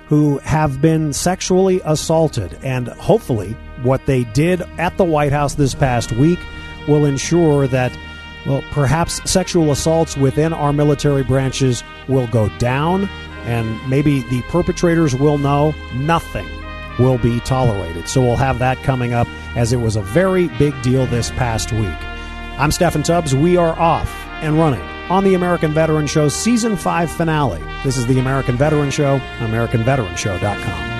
who 0.09 0.37
have 0.39 0.79
been 0.79 1.11
sexually 1.11 1.81
assaulted. 1.85 2.55
And 2.61 2.87
hopefully, 2.87 3.53
what 3.81 4.05
they 4.05 4.25
did 4.25 4.61
at 4.77 4.95
the 4.97 5.03
White 5.05 5.31
House 5.31 5.55
this 5.55 5.73
past 5.73 6.11
week 6.11 6.37
will 6.87 7.05
ensure 7.05 7.67
that, 7.67 7.97
well, 8.45 8.63
perhaps 8.71 9.29
sexual 9.29 9.71
assaults 9.71 10.17
within 10.17 10.53
our 10.53 10.73
military 10.73 11.23
branches 11.23 11.83
will 12.07 12.27
go 12.27 12.49
down, 12.57 13.09
and 13.43 13.89
maybe 13.89 14.21
the 14.23 14.41
perpetrators 14.43 15.15
will 15.15 15.37
know 15.37 15.73
nothing 15.95 16.47
will 16.99 17.17
be 17.17 17.39
tolerated. 17.41 18.07
So 18.09 18.21
we'll 18.21 18.35
have 18.37 18.59
that 18.59 18.77
coming 18.83 19.13
up 19.13 19.27
as 19.55 19.71
it 19.71 19.77
was 19.77 19.95
a 19.95 20.01
very 20.01 20.47
big 20.57 20.79
deal 20.81 21.05
this 21.05 21.29
past 21.31 21.71
week. 21.71 21.97
I'm 22.59 22.71
Steffan 22.71 23.03
Tubbs. 23.03 23.35
We 23.35 23.55
are 23.55 23.77
off 23.79 24.11
and 24.41 24.57
running 24.57 24.81
on 25.09 25.23
the 25.23 25.35
American 25.35 25.73
Veteran 25.73 26.07
Show 26.07 26.27
Season 26.29 26.75
5 26.75 27.11
finale. 27.11 27.63
This 27.83 27.97
is 27.97 28.07
the 28.07 28.19
American 28.19 28.57
Veteran 28.57 28.89
Show, 28.89 29.19
AmericanVeteranShow.com. 29.39 30.96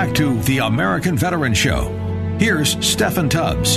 back 0.00 0.14
to 0.14 0.40
the 0.44 0.56
American 0.56 1.14
Veteran 1.14 1.52
Show. 1.52 1.90
Here's 2.38 2.74
Steffan 2.76 3.28
Tubbs. 3.28 3.74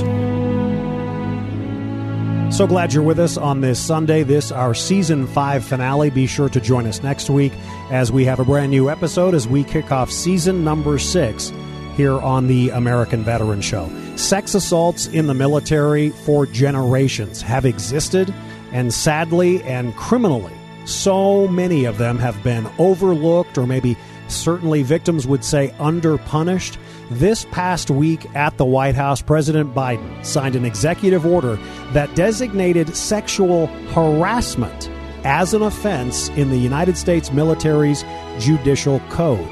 So 2.55 2.65
glad 2.65 2.93
you're 2.93 3.03
with 3.03 3.19
us 3.19 3.35
on 3.35 3.59
this 3.59 3.77
Sunday, 3.77 4.23
this 4.23 4.49
our 4.49 4.73
season 4.73 5.27
5 5.27 5.65
finale. 5.65 6.09
Be 6.11 6.25
sure 6.25 6.47
to 6.47 6.61
join 6.61 6.87
us 6.87 7.03
next 7.03 7.29
week 7.29 7.51
as 7.91 8.09
we 8.09 8.23
have 8.23 8.39
a 8.39 8.45
brand 8.45 8.71
new 8.71 8.89
episode 8.89 9.35
as 9.35 9.49
we 9.49 9.65
kick 9.65 9.91
off 9.91 10.09
season 10.09 10.63
number 10.63 10.97
6 10.97 11.51
here 11.97 12.17
on 12.21 12.47
the 12.47 12.69
American 12.69 13.21
Veteran 13.21 13.59
Show. 13.59 13.91
Sex 14.15 14.55
assaults 14.55 15.07
in 15.07 15.27
the 15.27 15.33
military 15.33 16.11
for 16.11 16.45
generations 16.45 17.41
have 17.41 17.65
existed 17.65 18.33
and 18.71 18.93
sadly 18.93 19.61
and 19.63 19.93
criminally 19.97 20.53
so 20.85 21.47
many 21.47 21.85
of 21.85 21.97
them 21.97 22.17
have 22.17 22.41
been 22.43 22.69
overlooked 22.77 23.57
or 23.57 23.65
maybe 23.65 23.97
certainly 24.35 24.83
victims 24.83 25.27
would 25.27 25.43
say 25.43 25.73
underpunished. 25.79 26.77
This 27.11 27.45
past 27.51 27.89
week 27.89 28.25
at 28.35 28.57
the 28.57 28.65
White 28.65 28.95
House, 28.95 29.21
President 29.21 29.73
Biden 29.73 30.25
signed 30.25 30.55
an 30.55 30.65
executive 30.65 31.25
order 31.25 31.57
that 31.91 32.13
designated 32.15 32.95
sexual 32.95 33.67
harassment 33.93 34.89
as 35.23 35.53
an 35.53 35.61
offense 35.61 36.29
in 36.29 36.49
the 36.49 36.57
United 36.57 36.97
States 36.97 37.31
military's 37.31 38.03
judicial 38.39 38.99
code. 39.09 39.47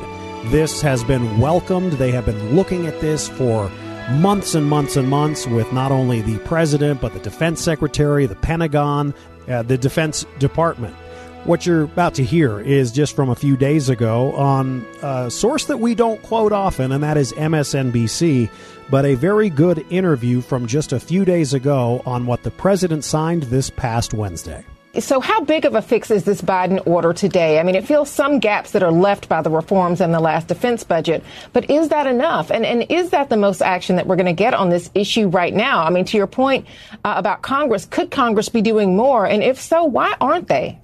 This 0.45 0.81
has 0.81 1.03
been 1.03 1.39
welcomed. 1.39 1.93
They 1.93 2.11
have 2.11 2.25
been 2.25 2.55
looking 2.55 2.87
at 2.87 2.99
this 2.99 3.29
for 3.29 3.69
months 4.09 4.55
and 4.55 4.67
months 4.67 4.95
and 4.97 5.07
months 5.07 5.47
with 5.47 5.71
not 5.71 5.91
only 5.91 6.21
the 6.21 6.39
president, 6.39 6.99
but 6.99 7.13
the 7.13 7.19
defense 7.19 7.61
secretary, 7.61 8.25
the 8.25 8.35
Pentagon, 8.35 9.13
uh, 9.47 9.61
the 9.63 9.77
Defense 9.77 10.25
Department. 10.39 10.95
What 11.45 11.65
you're 11.65 11.83
about 11.83 12.13
to 12.15 12.23
hear 12.23 12.59
is 12.59 12.91
just 12.91 13.15
from 13.15 13.29
a 13.29 13.35
few 13.35 13.57
days 13.57 13.89
ago 13.89 14.31
on 14.33 14.85
a 15.01 15.31
source 15.31 15.65
that 15.65 15.79
we 15.79 15.95
don't 15.95 16.21
quote 16.21 16.51
often, 16.51 16.91
and 16.91 17.03
that 17.03 17.17
is 17.17 17.33
MSNBC, 17.33 18.47
but 18.91 19.05
a 19.05 19.15
very 19.15 19.49
good 19.49 19.83
interview 19.89 20.41
from 20.41 20.67
just 20.67 20.93
a 20.93 20.99
few 20.99 21.25
days 21.25 21.55
ago 21.55 22.03
on 22.05 22.27
what 22.27 22.43
the 22.43 22.51
president 22.51 23.03
signed 23.03 23.43
this 23.43 23.71
past 23.71 24.13
Wednesday. 24.13 24.63
So, 24.99 25.19
how 25.19 25.43
big 25.43 25.65
of 25.65 25.73
a 25.73 25.81
fix 25.81 26.11
is 26.11 26.25
this 26.25 26.43
Biden 26.43 26.85
order 26.85 27.11
today? 27.11 27.59
I 27.59 27.63
mean, 27.63 27.75
it 27.75 27.87
fills 27.87 28.11
some 28.11 28.37
gaps 28.37 28.73
that 28.73 28.83
are 28.83 28.91
left 28.91 29.27
by 29.27 29.41
the 29.41 29.49
reforms 29.49 29.99
in 29.99 30.11
the 30.11 30.19
last 30.19 30.47
defense 30.47 30.83
budget, 30.83 31.23
but 31.53 31.71
is 31.71 31.89
that 31.89 32.05
enough? 32.05 32.51
And, 32.51 32.67
and 32.67 32.85
is 32.91 33.09
that 33.09 33.29
the 33.29 33.37
most 33.37 33.63
action 33.63 33.95
that 33.95 34.05
we're 34.05 34.15
going 34.15 34.27
to 34.27 34.33
get 34.33 34.53
on 34.53 34.69
this 34.69 34.91
issue 34.93 35.27
right 35.27 35.55
now? 35.55 35.83
I 35.85 35.89
mean, 35.89 36.05
to 36.05 36.17
your 36.17 36.27
point 36.27 36.67
uh, 37.03 37.15
about 37.17 37.41
Congress, 37.41 37.85
could 37.85 38.11
Congress 38.11 38.49
be 38.49 38.61
doing 38.61 38.95
more? 38.95 39.25
And 39.25 39.41
if 39.41 39.59
so, 39.59 39.85
why 39.85 40.15
aren't 40.21 40.47
they? 40.47 40.77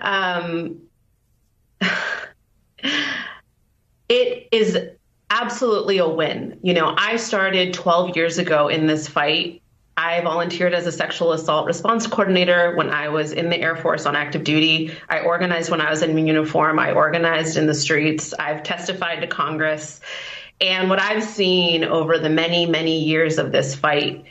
Um, 0.00 0.80
it 4.08 4.48
is 4.52 4.78
absolutely 5.30 5.98
a 5.98 6.08
win. 6.08 6.58
You 6.62 6.74
know, 6.74 6.94
I 6.96 7.16
started 7.16 7.74
12 7.74 8.16
years 8.16 8.38
ago 8.38 8.68
in 8.68 8.86
this 8.86 9.08
fight. 9.08 9.62
I 9.96 10.20
volunteered 10.22 10.74
as 10.74 10.86
a 10.86 10.92
sexual 10.92 11.32
assault 11.32 11.66
response 11.66 12.06
coordinator 12.06 12.74
when 12.74 12.90
I 12.90 13.08
was 13.08 13.32
in 13.32 13.48
the 13.48 13.60
Air 13.60 13.76
Force 13.76 14.06
on 14.06 14.16
active 14.16 14.42
duty. 14.42 14.92
I 15.08 15.20
organized 15.20 15.70
when 15.70 15.80
I 15.80 15.90
was 15.90 16.02
in 16.02 16.18
uniform. 16.26 16.80
I 16.80 16.92
organized 16.92 17.56
in 17.56 17.66
the 17.66 17.74
streets. 17.74 18.34
I've 18.34 18.64
testified 18.64 19.20
to 19.20 19.28
Congress. 19.28 20.00
And 20.60 20.90
what 20.90 21.00
I've 21.00 21.22
seen 21.22 21.84
over 21.84 22.18
the 22.18 22.30
many, 22.30 22.66
many 22.66 23.04
years 23.04 23.38
of 23.38 23.52
this 23.52 23.74
fight 23.74 24.24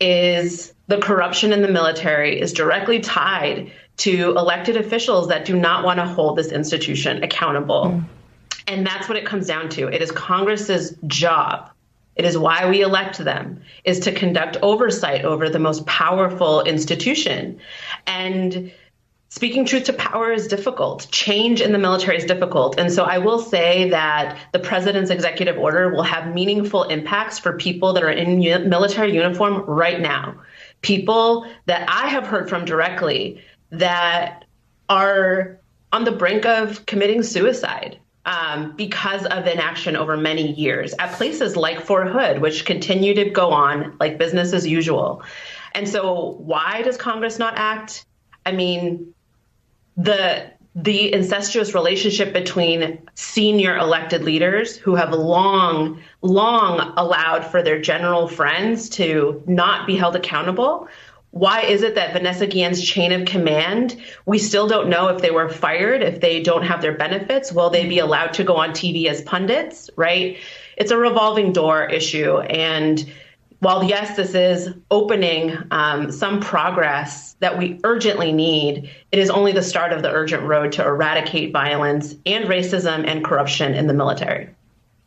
is 0.00 0.72
the 0.88 0.98
corruption 0.98 1.52
in 1.52 1.62
the 1.62 1.68
military 1.68 2.40
is 2.40 2.52
directly 2.52 2.98
tied 2.98 3.70
to 3.98 4.30
elected 4.36 4.76
officials 4.76 5.28
that 5.28 5.44
do 5.44 5.56
not 5.56 5.84
want 5.84 5.98
to 5.98 6.06
hold 6.06 6.36
this 6.36 6.50
institution 6.50 7.22
accountable. 7.22 7.84
Mm. 7.84 8.04
And 8.66 8.86
that's 8.86 9.08
what 9.08 9.16
it 9.16 9.24
comes 9.24 9.46
down 9.46 9.68
to. 9.70 9.88
It 9.88 10.02
is 10.02 10.10
Congress's 10.10 10.96
job. 11.06 11.70
It 12.16 12.24
is 12.24 12.36
why 12.36 12.68
we 12.68 12.82
elect 12.82 13.18
them 13.18 13.62
is 13.84 14.00
to 14.00 14.12
conduct 14.12 14.56
oversight 14.62 15.24
over 15.24 15.48
the 15.48 15.58
most 15.58 15.86
powerful 15.86 16.62
institution. 16.62 17.60
And 18.06 18.72
speaking 19.28 19.64
truth 19.64 19.84
to 19.84 19.92
power 19.92 20.32
is 20.32 20.48
difficult. 20.48 21.06
Change 21.12 21.60
in 21.60 21.72
the 21.72 21.78
military 21.78 22.16
is 22.16 22.24
difficult. 22.24 22.78
And 22.78 22.90
so 22.90 23.04
I 23.04 23.18
will 23.18 23.38
say 23.38 23.90
that 23.90 24.38
the 24.52 24.58
president's 24.58 25.10
executive 25.10 25.58
order 25.58 25.90
will 25.90 26.02
have 26.02 26.34
meaningful 26.34 26.84
impacts 26.84 27.38
for 27.38 27.52
people 27.52 27.92
that 27.92 28.02
are 28.02 28.10
in 28.10 28.40
military 28.68 29.14
uniform 29.14 29.62
right 29.66 30.00
now. 30.00 30.34
People 30.82 31.46
that 31.66 31.88
I 31.88 32.08
have 32.08 32.26
heard 32.26 32.48
from 32.48 32.64
directly 32.64 33.42
that 33.70 34.44
are 34.88 35.58
on 35.92 36.04
the 36.04 36.12
brink 36.12 36.46
of 36.46 36.86
committing 36.86 37.22
suicide 37.22 37.98
um, 38.26 38.76
because 38.76 39.24
of 39.26 39.46
inaction 39.46 39.96
over 39.96 40.16
many 40.16 40.52
years 40.52 40.94
at 40.98 41.12
places 41.12 41.56
like 41.56 41.80
Fort 41.80 42.08
Hood, 42.08 42.40
which 42.40 42.64
continue 42.64 43.14
to 43.14 43.30
go 43.30 43.50
on 43.50 43.96
like 44.00 44.18
business 44.18 44.52
as 44.52 44.66
usual. 44.66 45.22
And 45.72 45.88
so, 45.88 46.36
why 46.38 46.82
does 46.82 46.96
Congress 46.96 47.38
not 47.38 47.54
act? 47.56 48.04
I 48.44 48.52
mean, 48.52 49.14
the 49.96 50.50
the 50.74 51.12
incestuous 51.12 51.74
relationship 51.74 52.32
between 52.32 52.98
senior 53.14 53.76
elected 53.76 54.22
leaders 54.22 54.76
who 54.76 54.94
have 54.94 55.12
long, 55.12 56.00
long 56.22 56.92
allowed 56.96 57.44
for 57.44 57.62
their 57.62 57.80
general 57.80 58.28
friends 58.28 58.88
to 58.90 59.42
not 59.46 59.86
be 59.86 59.96
held 59.96 60.14
accountable 60.14 60.88
why 61.30 61.62
is 61.62 61.82
it 61.82 61.94
that 61.96 62.12
Vanessa 62.14 62.46
Guillen's 62.46 62.82
chain 62.82 63.12
of 63.12 63.26
command, 63.26 64.00
we 64.24 64.38
still 64.38 64.66
don't 64.66 64.88
know 64.88 65.08
if 65.08 65.20
they 65.20 65.30
were 65.30 65.48
fired, 65.48 66.02
if 66.02 66.20
they 66.20 66.42
don't 66.42 66.62
have 66.62 66.80
their 66.80 66.96
benefits, 66.96 67.52
will 67.52 67.70
they 67.70 67.86
be 67.86 67.98
allowed 67.98 68.32
to 68.34 68.44
go 68.44 68.56
on 68.56 68.70
TV 68.70 69.06
as 69.06 69.20
pundits, 69.20 69.90
right? 69.94 70.38
It's 70.76 70.90
a 70.90 70.96
revolving 70.96 71.52
door 71.52 71.84
issue. 71.84 72.38
And 72.38 73.12
while, 73.60 73.82
yes, 73.82 74.16
this 74.16 74.34
is 74.34 74.72
opening 74.90 75.56
um, 75.72 76.12
some 76.12 76.40
progress 76.40 77.34
that 77.40 77.58
we 77.58 77.80
urgently 77.82 78.32
need, 78.32 78.90
it 79.10 79.18
is 79.18 79.30
only 79.30 79.52
the 79.52 79.62
start 79.62 79.92
of 79.92 80.02
the 80.02 80.10
urgent 80.10 80.44
road 80.44 80.70
to 80.72 80.84
eradicate 80.84 81.52
violence 81.52 82.14
and 82.24 82.44
racism 82.44 83.06
and 83.06 83.24
corruption 83.24 83.74
in 83.74 83.88
the 83.88 83.94
military. 83.94 84.48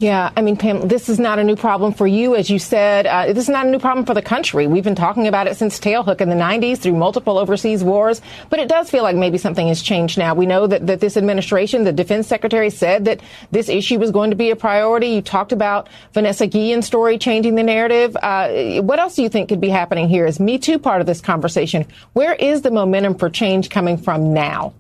Yeah, 0.01 0.31
I 0.36 0.41
mean, 0.41 0.58
Pam, 0.58 0.88
this 0.88 1.10
is 1.10 1.20
not 1.20 1.38
a 1.38 1.43
new 1.43 1.55
problem 1.55 1.93
for 1.93 2.08
you, 2.08 2.36
as 2.36 2.50
you 2.50 2.58
said. 2.58 3.05
Uh, 3.05 3.34
this 3.34 3.43
is 3.43 3.50
not 3.50 3.67
a 3.67 3.70
new 3.70 3.77
problem 3.77 4.03
for 4.03 4.15
the 4.15 4.22
country. 4.24 4.65
We've 4.65 4.84
been 4.84 4.96
talking 4.96 5.27
about 5.27 5.46
it 5.46 5.58
since 5.58 5.79
Tailhook 5.79 6.22
in 6.22 6.29
the 6.29 6.36
90s 6.36 6.79
through 6.79 6.96
multiple 6.96 7.38
overseas 7.38 7.84
wars, 7.84 8.20
but 8.50 8.58
it 8.58 8.67
does 8.67 8.89
feel 8.89 9.03
like 9.03 9.15
maybe 9.15 9.38
something 9.38 9.67
has 9.67 9.79
changed 9.79 10.17
now. 10.17 10.34
We 10.34 10.48
know 10.48 10.65
that, 10.65 10.88
that 10.88 11.01
this 11.01 11.17
administration, 11.17 11.84
the 11.84 11.93
defense 11.93 12.27
secretary 12.27 12.72
said 12.72 13.05
that 13.05 13.22
this 13.51 13.70
issue 13.70 14.00
was 14.00 14.10
going 14.10 14.31
to 14.31 14.36
be 14.36 14.50
a 14.50 14.55
priority. 14.55 15.10
You 15.10 15.22
talked 15.22 15.51
about 15.51 15.88
Vanessa 16.15 16.48
Guillen's 16.48 16.88
story 16.88 17.20
changing 17.20 17.53
the 17.53 17.62
narrative. 17.62 18.17
Uh, 18.20 18.81
what 18.81 18.98
else 18.98 19.15
do 19.15 19.22
you 19.22 19.29
think 19.29 19.50
could 19.50 19.62
be 19.62 19.70
happening 19.70 20.10
here? 20.10 20.25
Is 20.25 20.39
Me 20.39 20.58
Too 20.58 20.79
part 20.79 21.01
of 21.01 21.05
this 21.05 21.22
conversation? 21.22 21.86
Where 22.13 22.34
is 22.34 22.63
the 22.63 22.72
momentum 22.72 23.20
for 23.20 23.29
change 23.29 23.70
coming 23.70 23.98
from 23.98 24.34
now? 24.34 24.74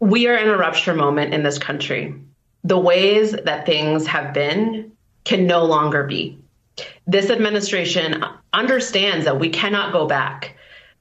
We 0.00 0.28
are 0.28 0.36
in 0.36 0.48
a 0.48 0.56
rupture 0.56 0.94
moment 0.94 1.34
in 1.34 1.42
this 1.42 1.58
country 1.58 2.14
the 2.68 2.78
ways 2.78 3.32
that 3.32 3.64
things 3.64 4.06
have 4.06 4.34
been 4.34 4.92
can 5.24 5.46
no 5.46 5.64
longer 5.64 6.04
be. 6.04 6.38
This 7.06 7.30
administration 7.30 8.22
understands 8.52 9.24
that 9.24 9.40
we 9.40 9.48
cannot 9.48 9.92
go 9.92 10.06
back, 10.06 10.54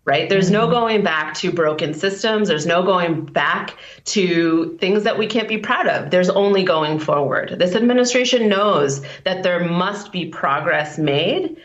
right? 0.05 0.29
There's 0.29 0.49
no 0.49 0.61
mm-hmm. 0.61 0.71
going 0.71 1.03
back 1.03 1.33
to 1.35 1.51
broken 1.51 1.93
systems. 1.93 2.47
There's 2.47 2.65
no 2.65 2.83
going 2.83 3.25
back 3.25 3.77
to 4.05 4.77
things 4.79 5.03
that 5.03 5.17
we 5.17 5.27
can't 5.27 5.49
be 5.49 5.57
proud 5.57 5.87
of. 5.87 6.09
There's 6.09 6.29
only 6.29 6.63
going 6.63 6.99
forward. 6.99 7.57
This 7.59 7.75
administration 7.75 8.47
knows 8.47 9.01
that 9.25 9.43
there 9.43 9.65
must 9.65 10.13
be 10.13 10.27
progress 10.27 10.97
made 10.97 11.57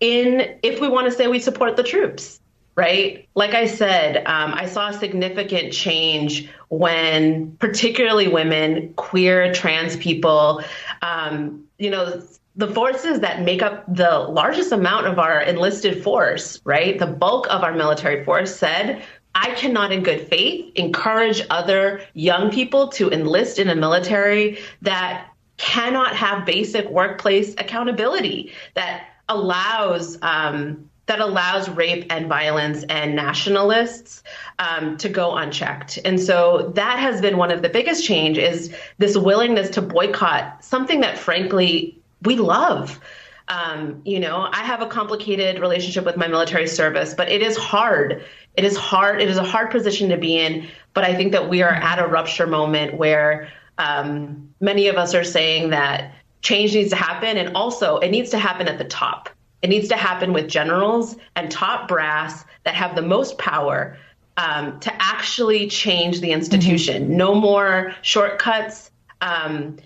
in 0.00 0.58
if 0.64 0.80
we 0.80 0.88
want 0.88 1.06
to 1.06 1.12
say 1.12 1.28
we 1.28 1.38
support 1.38 1.76
the 1.76 1.84
troops 1.84 2.40
right? 2.76 3.28
Like 3.34 3.54
I 3.54 3.66
said, 3.66 4.18
um, 4.26 4.54
I 4.54 4.66
saw 4.66 4.88
a 4.88 4.92
significant 4.92 5.72
change 5.72 6.48
when, 6.68 7.52
particularly 7.56 8.28
women, 8.28 8.92
queer, 8.94 9.52
trans 9.52 9.96
people, 9.96 10.62
um, 11.02 11.64
you 11.78 11.90
know, 11.90 12.22
the 12.56 12.68
forces 12.68 13.20
that 13.20 13.42
make 13.42 13.62
up 13.62 13.84
the 13.92 14.18
largest 14.18 14.72
amount 14.72 15.06
of 15.06 15.18
our 15.18 15.40
enlisted 15.40 16.02
force, 16.02 16.60
right? 16.64 16.98
The 16.98 17.06
bulk 17.06 17.46
of 17.50 17.62
our 17.62 17.74
military 17.74 18.24
force 18.24 18.54
said, 18.54 19.02
I 19.34 19.50
cannot, 19.54 19.90
in 19.90 20.04
good 20.04 20.28
faith, 20.28 20.72
encourage 20.76 21.42
other 21.50 22.02
young 22.14 22.50
people 22.50 22.88
to 22.88 23.10
enlist 23.10 23.58
in 23.58 23.68
a 23.68 23.74
military 23.74 24.58
that 24.82 25.28
cannot 25.56 26.14
have 26.14 26.46
basic 26.46 26.88
workplace 26.88 27.54
accountability, 27.54 28.52
that 28.74 29.08
allows 29.28 30.18
um, 30.22 30.88
that 31.06 31.20
allows 31.20 31.68
rape 31.68 32.06
and 32.10 32.28
violence 32.28 32.84
and 32.88 33.14
nationalists 33.14 34.22
um, 34.58 34.96
to 34.96 35.08
go 35.08 35.36
unchecked. 35.36 35.98
And 36.04 36.20
so 36.20 36.72
that 36.74 36.98
has 36.98 37.20
been 37.20 37.36
one 37.36 37.50
of 37.50 37.62
the 37.62 37.68
biggest 37.68 38.04
change 38.04 38.38
is 38.38 38.74
this 38.98 39.16
willingness 39.16 39.70
to 39.70 39.82
boycott 39.82 40.64
something 40.64 41.00
that 41.00 41.18
frankly 41.18 41.98
we 42.22 42.36
love. 42.36 43.00
Um, 43.48 44.00
you 44.06 44.18
know, 44.18 44.48
I 44.50 44.64
have 44.64 44.80
a 44.80 44.86
complicated 44.86 45.60
relationship 45.60 46.06
with 46.06 46.16
my 46.16 46.26
military 46.26 46.66
service, 46.66 47.12
but 47.12 47.28
it 47.28 47.42
is 47.42 47.56
hard. 47.58 48.24
It 48.56 48.64
is 48.64 48.76
hard. 48.76 49.20
It 49.20 49.28
is 49.28 49.36
a 49.36 49.44
hard 49.44 49.70
position 49.70 50.08
to 50.08 50.16
be 50.16 50.38
in. 50.38 50.66
But 50.94 51.04
I 51.04 51.14
think 51.14 51.32
that 51.32 51.50
we 51.50 51.60
are 51.62 51.74
at 51.74 51.98
a 51.98 52.06
rupture 52.06 52.46
moment 52.46 52.96
where 52.96 53.52
um, 53.76 54.48
many 54.60 54.88
of 54.88 54.96
us 54.96 55.14
are 55.14 55.24
saying 55.24 55.70
that 55.70 56.14
change 56.40 56.74
needs 56.74 56.90
to 56.90 56.96
happen, 56.96 57.36
and 57.36 57.54
also 57.56 57.98
it 57.98 58.10
needs 58.10 58.30
to 58.30 58.38
happen 58.38 58.68
at 58.68 58.78
the 58.78 58.84
top. 58.84 59.28
It 59.64 59.70
needs 59.70 59.88
to 59.88 59.96
happen 59.96 60.34
with 60.34 60.46
generals 60.46 61.16
and 61.36 61.50
top 61.50 61.88
brass 61.88 62.44
that 62.64 62.74
have 62.74 62.94
the 62.94 63.00
most 63.00 63.38
power 63.38 63.96
um, 64.36 64.78
to 64.80 64.92
actually 65.02 65.68
change 65.68 66.20
the 66.20 66.32
institution. 66.32 67.04
Mm-hmm. 67.04 67.16
No 67.16 67.34
more 67.34 67.94
shortcuts. 68.02 68.90
Um, 69.22 69.78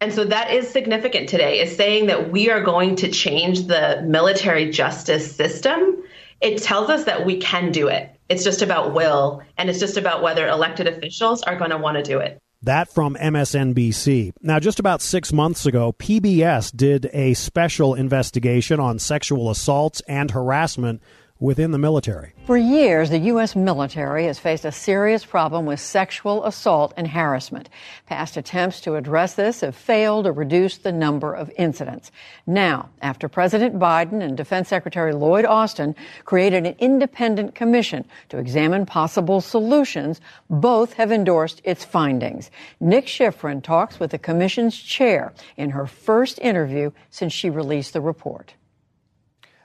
and 0.00 0.12
so 0.12 0.24
that 0.24 0.52
is 0.52 0.70
significant 0.70 1.28
today, 1.28 1.58
is 1.58 1.74
saying 1.76 2.06
that 2.06 2.30
we 2.30 2.48
are 2.48 2.62
going 2.62 2.94
to 2.94 3.10
change 3.10 3.66
the 3.66 4.02
military 4.06 4.70
justice 4.70 5.34
system. 5.34 6.04
It 6.40 6.62
tells 6.62 6.88
us 6.88 7.02
that 7.02 7.26
we 7.26 7.38
can 7.38 7.72
do 7.72 7.88
it. 7.88 8.14
It's 8.28 8.44
just 8.44 8.62
about 8.62 8.94
will, 8.94 9.42
and 9.58 9.68
it's 9.68 9.80
just 9.80 9.96
about 9.96 10.22
whether 10.22 10.46
elected 10.46 10.86
officials 10.86 11.42
are 11.42 11.56
going 11.56 11.70
to 11.70 11.78
want 11.78 11.96
to 11.96 12.04
do 12.04 12.20
it. 12.20 12.40
That 12.64 12.88
from 12.88 13.14
MSNBC. 13.16 14.32
Now, 14.40 14.58
just 14.58 14.80
about 14.80 15.02
six 15.02 15.34
months 15.34 15.66
ago, 15.66 15.92
PBS 15.92 16.74
did 16.74 17.10
a 17.12 17.34
special 17.34 17.94
investigation 17.94 18.80
on 18.80 18.98
sexual 18.98 19.50
assaults 19.50 20.00
and 20.08 20.30
harassment 20.30 21.02
within 21.40 21.72
the 21.72 21.78
military. 21.78 22.32
For 22.46 22.56
years, 22.56 23.10
the 23.10 23.18
U.S. 23.18 23.56
military 23.56 24.26
has 24.26 24.38
faced 24.38 24.64
a 24.64 24.70
serious 24.70 25.24
problem 25.24 25.66
with 25.66 25.80
sexual 25.80 26.44
assault 26.44 26.94
and 26.96 27.08
harassment. 27.08 27.68
Past 28.06 28.36
attempts 28.36 28.80
to 28.82 28.94
address 28.94 29.34
this 29.34 29.60
have 29.62 29.74
failed 29.74 30.26
to 30.26 30.32
reduce 30.32 30.78
the 30.78 30.92
number 30.92 31.34
of 31.34 31.50
incidents. 31.58 32.12
Now, 32.46 32.88
after 33.02 33.28
President 33.28 33.78
Biden 33.78 34.22
and 34.22 34.36
Defense 34.36 34.68
Secretary 34.68 35.12
Lloyd 35.12 35.44
Austin 35.44 35.96
created 36.24 36.66
an 36.66 36.76
independent 36.78 37.54
commission 37.54 38.04
to 38.28 38.38
examine 38.38 38.86
possible 38.86 39.40
solutions, 39.40 40.20
both 40.48 40.92
have 40.94 41.10
endorsed 41.10 41.60
its 41.64 41.84
findings. 41.84 42.50
Nick 42.78 43.06
Schifrin 43.06 43.62
talks 43.62 43.98
with 43.98 44.12
the 44.12 44.18
commission's 44.18 44.76
chair 44.76 45.32
in 45.56 45.70
her 45.70 45.86
first 45.86 46.38
interview 46.38 46.92
since 47.10 47.32
she 47.32 47.50
released 47.50 47.92
the 47.92 48.00
report. 48.00 48.54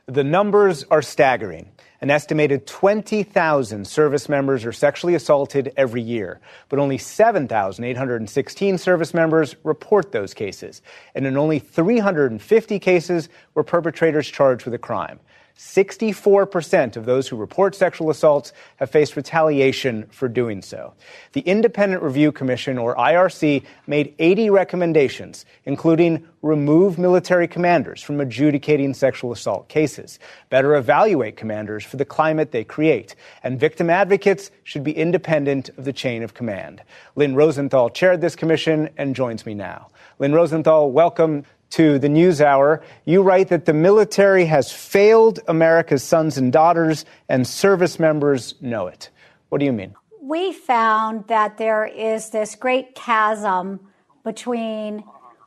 The 0.10 0.24
numbers 0.24 0.84
are 0.90 1.04
staggering. 1.04 1.70
An 2.02 2.10
estimated 2.10 2.66
20,000 2.66 3.86
service 3.86 4.28
members 4.28 4.66
are 4.66 4.72
sexually 4.72 5.14
assaulted 5.14 5.72
every 5.78 6.02
year, 6.02 6.40
but 6.68 6.80
only 6.80 6.98
7,816 6.98 8.78
service 8.80 9.14
members 9.14 9.56
report 9.64 10.12
those 10.12 10.34
cases. 10.34 10.82
And 11.14 11.28
in 11.28 11.38
only 11.38 11.60
350 11.60 12.80
cases 12.80 13.30
were 13.54 13.64
perpetrators 13.64 14.28
charged 14.28 14.66
with 14.66 14.74
a 14.74 14.80
crime. 14.80 15.20
64% 15.60 16.96
of 16.96 17.06
those 17.06 17.28
who 17.28 17.36
report 17.36 17.76
sexual 17.76 18.10
assaults 18.10 18.54
have 18.78 18.90
faced 18.90 19.18
retaliation 19.18 20.06
for 20.10 20.30
doing 20.30 20.62
so. 20.62 20.94
The 21.34 21.42
Independent 21.42 22.02
Review 22.02 22.32
Commission, 22.32 22.78
or 22.78 22.96
IRC, 22.96 23.66
made 23.86 24.16
80 24.20 24.52
recommendations, 24.52 25.46
including 25.66 26.26
remove 26.42 26.98
military 26.98 27.46
commanders 27.46 28.02
from 28.02 28.22
adjudicating 28.22 28.94
sexual 28.94 29.34
assault 29.34 29.68
cases, 29.68 30.18
better 30.50 30.76
evaluate 30.78 31.36
commanders 31.36 31.84
for 31.84 31.98
the 31.98 32.06
climate 32.06 32.54
they 32.54 32.64
create, 32.64 33.16
and 33.44 33.60
victim 33.60 33.90
advocates 33.90 34.52
should 34.64 34.86
be 34.86 34.94
independent 34.94 35.68
of 35.78 35.84
the 35.84 35.92
chain 35.92 36.24
of 36.24 36.34
command. 36.34 36.82
Lynn 37.18 37.36
Rosenthal 37.36 37.90
chaired 37.90 38.22
this 38.22 38.38
commission 38.38 38.90
and 38.98 39.14
joins 39.14 39.46
me 39.46 39.56
now. 39.56 39.90
Lynn 40.20 40.34
Rosenthal, 40.34 40.90
welcome 40.90 41.44
to 41.72 42.00
the 42.00 42.08
NewsHour, 42.08 42.82
you 43.06 43.22
write 43.22 43.50
that 43.50 43.66
the 43.66 43.74
military 43.74 44.46
has 44.46 44.72
failed 44.72 45.40
America's 45.48 46.04
sons 46.04 46.38
and 46.38 46.52
daughters, 46.52 47.06
and 47.28 47.48
service 47.48 48.00
members 48.00 48.56
know 48.62 48.88
it. 48.88 49.10
What 49.50 49.60
do 49.60 49.66
you 49.66 49.74
mean? 49.74 49.96
We 50.22 50.54
found 50.54 51.28
that 51.28 51.58
there 51.58 51.86
is 51.86 52.30
this 52.30 52.56
great 52.56 52.96
chasm 52.96 53.80
between 54.24 55.04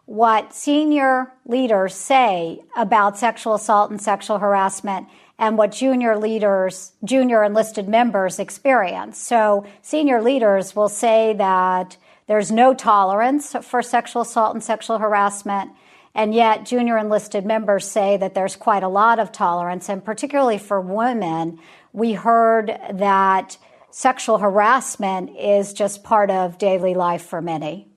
what 0.06 0.52
senior 0.52 1.32
leaders 1.46 1.94
say 1.94 2.60
about 2.76 3.18
sexual 3.18 3.54
assault 3.54 3.90
and 3.90 4.00
sexual 4.00 4.38
harassment 4.38 5.06
and 5.38 5.56
what 5.56 5.72
junior 5.72 6.16
leaders, 6.16 6.92
junior 7.04 7.42
enlisted 7.44 7.88
members 7.88 8.38
experience. 8.38 9.18
So 9.18 9.66
senior 9.80 10.20
leaders 10.20 10.76
will 10.76 10.88
say 10.88 11.34
that 11.34 11.96
there's 12.26 12.52
no 12.52 12.74
tolerance 12.74 13.54
for 13.62 13.82
sexual 13.82 14.22
assault 14.22 14.54
and 14.54 14.62
sexual 14.62 14.98
harassment 14.98 15.70
and 16.14 16.34
yet, 16.34 16.66
junior 16.66 16.98
enlisted 16.98 17.46
members 17.46 17.90
say 17.90 18.18
that 18.18 18.34
there's 18.34 18.56
quite 18.56 18.82
a 18.82 18.88
lot 18.88 19.18
of 19.18 19.32
tolerance. 19.32 19.88
And 19.88 20.04
particularly 20.04 20.58
for 20.58 20.80
women, 20.80 21.58
we 21.92 22.12
heard 22.12 22.66
that 22.92 23.56
sexual 23.90 24.38
harassment 24.38 25.36
is 25.38 25.72
just 25.72 26.04
part 26.04 26.30
of 26.30 26.58
daily 26.58 26.94
life 26.94 27.22
for 27.22 27.40
many. 27.40 27.91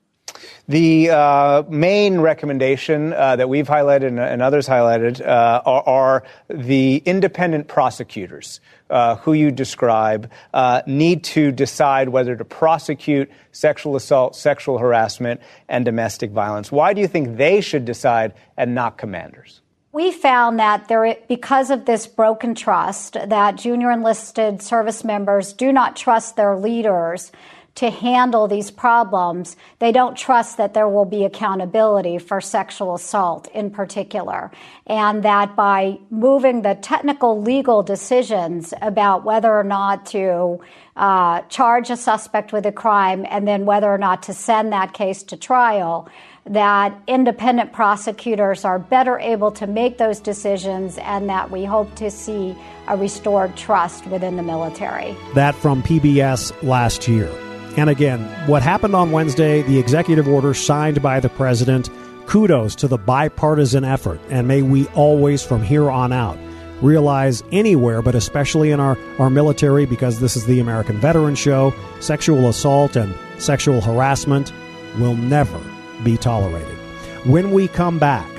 The 0.68 1.10
uh, 1.12 1.64
main 1.70 2.20
recommendation 2.20 3.14
uh, 3.14 3.36
that 3.36 3.48
we've 3.48 3.68
highlighted 3.68 4.08
and, 4.08 4.20
and 4.20 4.42
others 4.42 4.68
highlighted 4.68 5.22
uh, 5.22 5.62
are, 5.66 5.84
are, 5.84 6.24
the 6.50 6.98
independent 7.06 7.68
prosecutors 7.68 8.60
uh, 8.90 9.16
who 9.18 9.34
you 9.34 9.52
describe 9.52 10.32
uh, 10.54 10.82
need 10.86 11.24
to 11.24 11.52
decide 11.52 12.10
whether 12.10 12.36
to 12.36 12.46
prosecute 12.46 13.32
sexual 13.52 13.96
assault, 13.96 14.36
sexual 14.36 14.78
harassment, 14.78 15.42
and 15.70 15.86
domestic 15.86 16.32
violence. 16.32 16.72
Why 16.72 16.94
do 16.94 17.02
you 17.02 17.08
think 17.08 17.38
they 17.38 17.62
should 17.62 17.86
decide 17.86 18.34
and 18.58 18.76
not 18.76 18.98
commanders? 18.98 19.62
We 19.92 20.12
found 20.12 20.60
that 20.60 20.90
there, 20.90 21.16
because 21.30 21.70
of 21.70 21.86
this 21.86 22.06
broken 22.06 22.54
trust, 22.54 23.14
that 23.14 23.56
junior 23.56 23.92
enlisted 23.92 24.62
service 24.62 25.06
members 25.06 25.54
do 25.54 25.72
not 25.72 25.96
trust 25.96 26.36
their 26.36 26.58
leaders 26.58 27.32
to 27.76 27.90
handle 27.90 28.48
these 28.48 28.72
problems, 28.72 29.58
they 29.80 29.92
don't 29.92 30.18
trust 30.18 30.58
that 30.58 30.74
there 30.74 30.88
will 30.88 31.06
be 31.06 31.26
accountability 31.26 32.18
for 32.18 32.40
sexual 32.40 32.96
assault 32.96 33.50
in 33.54 33.70
particular. 33.70 34.50
And 34.88 35.24
that 35.24 35.56
by 35.58 36.00
moving 36.10 36.62
the 36.62 36.76
technical 36.76 37.42
legal 37.42 37.84
decisions 37.84 38.74
about 38.82 39.26
whether 39.26 39.54
or 39.54 39.66
not 39.66 40.06
to 40.08 40.62
uh, 40.96 41.42
charge 41.42 41.90
a 41.90 41.98
suspect 41.98 42.54
with 42.54 42.66
a 42.66 42.72
crime 42.72 43.26
and 43.30 43.46
then 43.46 43.66
whether 43.66 43.94
or 43.94 43.98
not 43.98 44.24
to 44.24 44.34
send 44.34 44.72
that 44.72 44.94
case 44.94 45.24
to 45.24 45.36
trial, 45.36 46.08
that 46.46 46.98
independent 47.08 47.74
prosecutors 47.74 48.64
are 48.64 48.80
better 48.80 49.20
able 49.20 49.52
to 49.52 49.68
make 49.68 49.98
those 49.98 50.22
decisions 50.22 50.98
and 51.00 51.28
that 51.28 51.52
we 51.52 51.66
hope 51.66 51.94
to 51.96 52.10
see 52.10 52.56
a 52.88 52.96
restored 52.96 53.58
trust 53.58 54.06
within 54.08 54.38
the 54.38 54.44
military. 54.44 55.18
That 55.34 55.56
from 55.56 55.84
PBS 55.84 56.54
last 56.64 57.08
year. 57.10 57.30
And 57.78 57.90
again, 57.90 58.22
what 58.48 58.64
happened 58.64 58.96
on 58.96 59.12
Wednesday, 59.12 59.62
the 59.62 59.78
executive 59.78 60.28
order 60.28 60.54
signed 60.54 61.02
by 61.02 61.20
the 61.20 61.30
president, 61.30 61.90
kudos 62.26 62.76
to 62.76 62.88
the 62.88 62.98
bipartisan 62.98 63.84
effort. 63.84 64.20
And 64.30 64.48
may 64.48 64.62
we 64.62 64.88
always, 64.90 65.44
from 65.44 65.62
here 65.62 65.92
on 65.92 66.14
out, 66.14 66.38
realize 66.82 67.44
anywhere, 67.52 68.02
but 68.02 68.16
especially 68.16 68.72
in 68.72 68.80
our, 68.80 68.98
our 69.20 69.30
military, 69.30 69.86
because 69.86 70.20
this 70.20 70.38
is 70.38 70.46
the 70.46 70.60
American 70.60 71.00
Veteran 71.00 71.36
Show, 71.36 71.74
sexual 72.00 72.48
assault 72.48 72.96
and 72.96 73.14
sexual 73.40 73.82
harassment 73.82 74.54
will 74.98 75.16
never 75.16 75.60
be 76.04 76.18
tolerated. 76.18 76.78
When 77.26 77.52
we 77.52 77.68
come 77.68 78.00
back, 78.00 78.30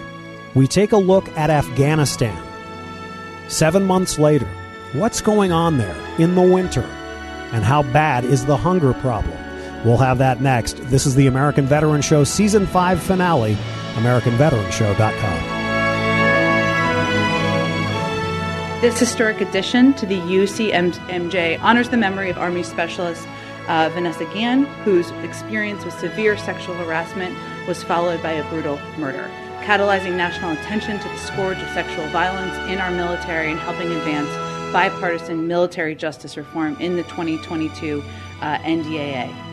we 0.55 0.66
take 0.66 0.92
a 0.92 0.96
look 0.96 1.29
at 1.37 1.51
Afghanistan. 1.51 2.42
Seven 3.49 3.85
months 3.85 4.18
later, 4.18 4.49
what's 4.92 5.20
going 5.20 5.53
on 5.53 5.77
there 5.77 5.96
in 6.18 6.35
the 6.35 6.42
winter? 6.42 6.88
And 7.52 7.64
how 7.64 7.82
bad 7.82 8.24
is 8.24 8.46
the 8.46 8.56
hunger 8.56 8.92
problem? 8.94 9.38
We'll 9.85 9.98
have 9.98 10.18
that 10.18 10.40
next. 10.40 10.78
This 10.85 11.06
is 11.06 11.14
the 11.14 11.26
American 11.26 11.66
Veteran 11.66 12.02
Show 12.02 12.24
Season 12.24 12.66
5 12.66 13.02
finale, 13.02 13.56
AmericanVeteranShow.com. 13.94 15.56
This 18.80 18.98
historic 18.98 19.40
addition 19.40 19.94
to 19.94 20.06
the 20.06 20.18
UCMJ 20.18 21.61
honors 21.62 21.88
the 21.88 21.96
memory 21.96 22.30
of 22.30 22.37
Army 22.37 22.62
Specialist 22.62 23.26
uh, 23.68 23.90
Vanessa 23.92 24.24
Guillen, 24.26 24.64
whose 24.85 25.11
experience 25.22 25.85
with 25.85 25.98
severe 25.98 26.37
sexual 26.37 26.74
harassment 26.74 27.37
was 27.66 27.82
followed 27.82 28.22
by 28.22 28.32
a 28.32 28.48
brutal 28.50 28.78
murder, 28.98 29.30
catalyzing 29.62 30.16
national 30.16 30.52
attention 30.52 30.98
to 30.98 31.09
the 31.09 31.16
scourge 31.18 31.59
of 31.59 31.68
sexual 31.70 32.06
violence 32.09 32.56
in 32.70 32.78
our 32.78 32.90
military 32.90 33.50
and 33.50 33.61
helping 33.61 33.90
advance 33.90 34.28
bipartisan 34.72 35.46
military 35.46 35.94
justice 35.94 36.37
reform 36.37 36.76
in 36.81 36.96
the 36.96 37.02
2022 37.05 38.02
uh, 38.40 38.59
NDAA. 38.59 39.46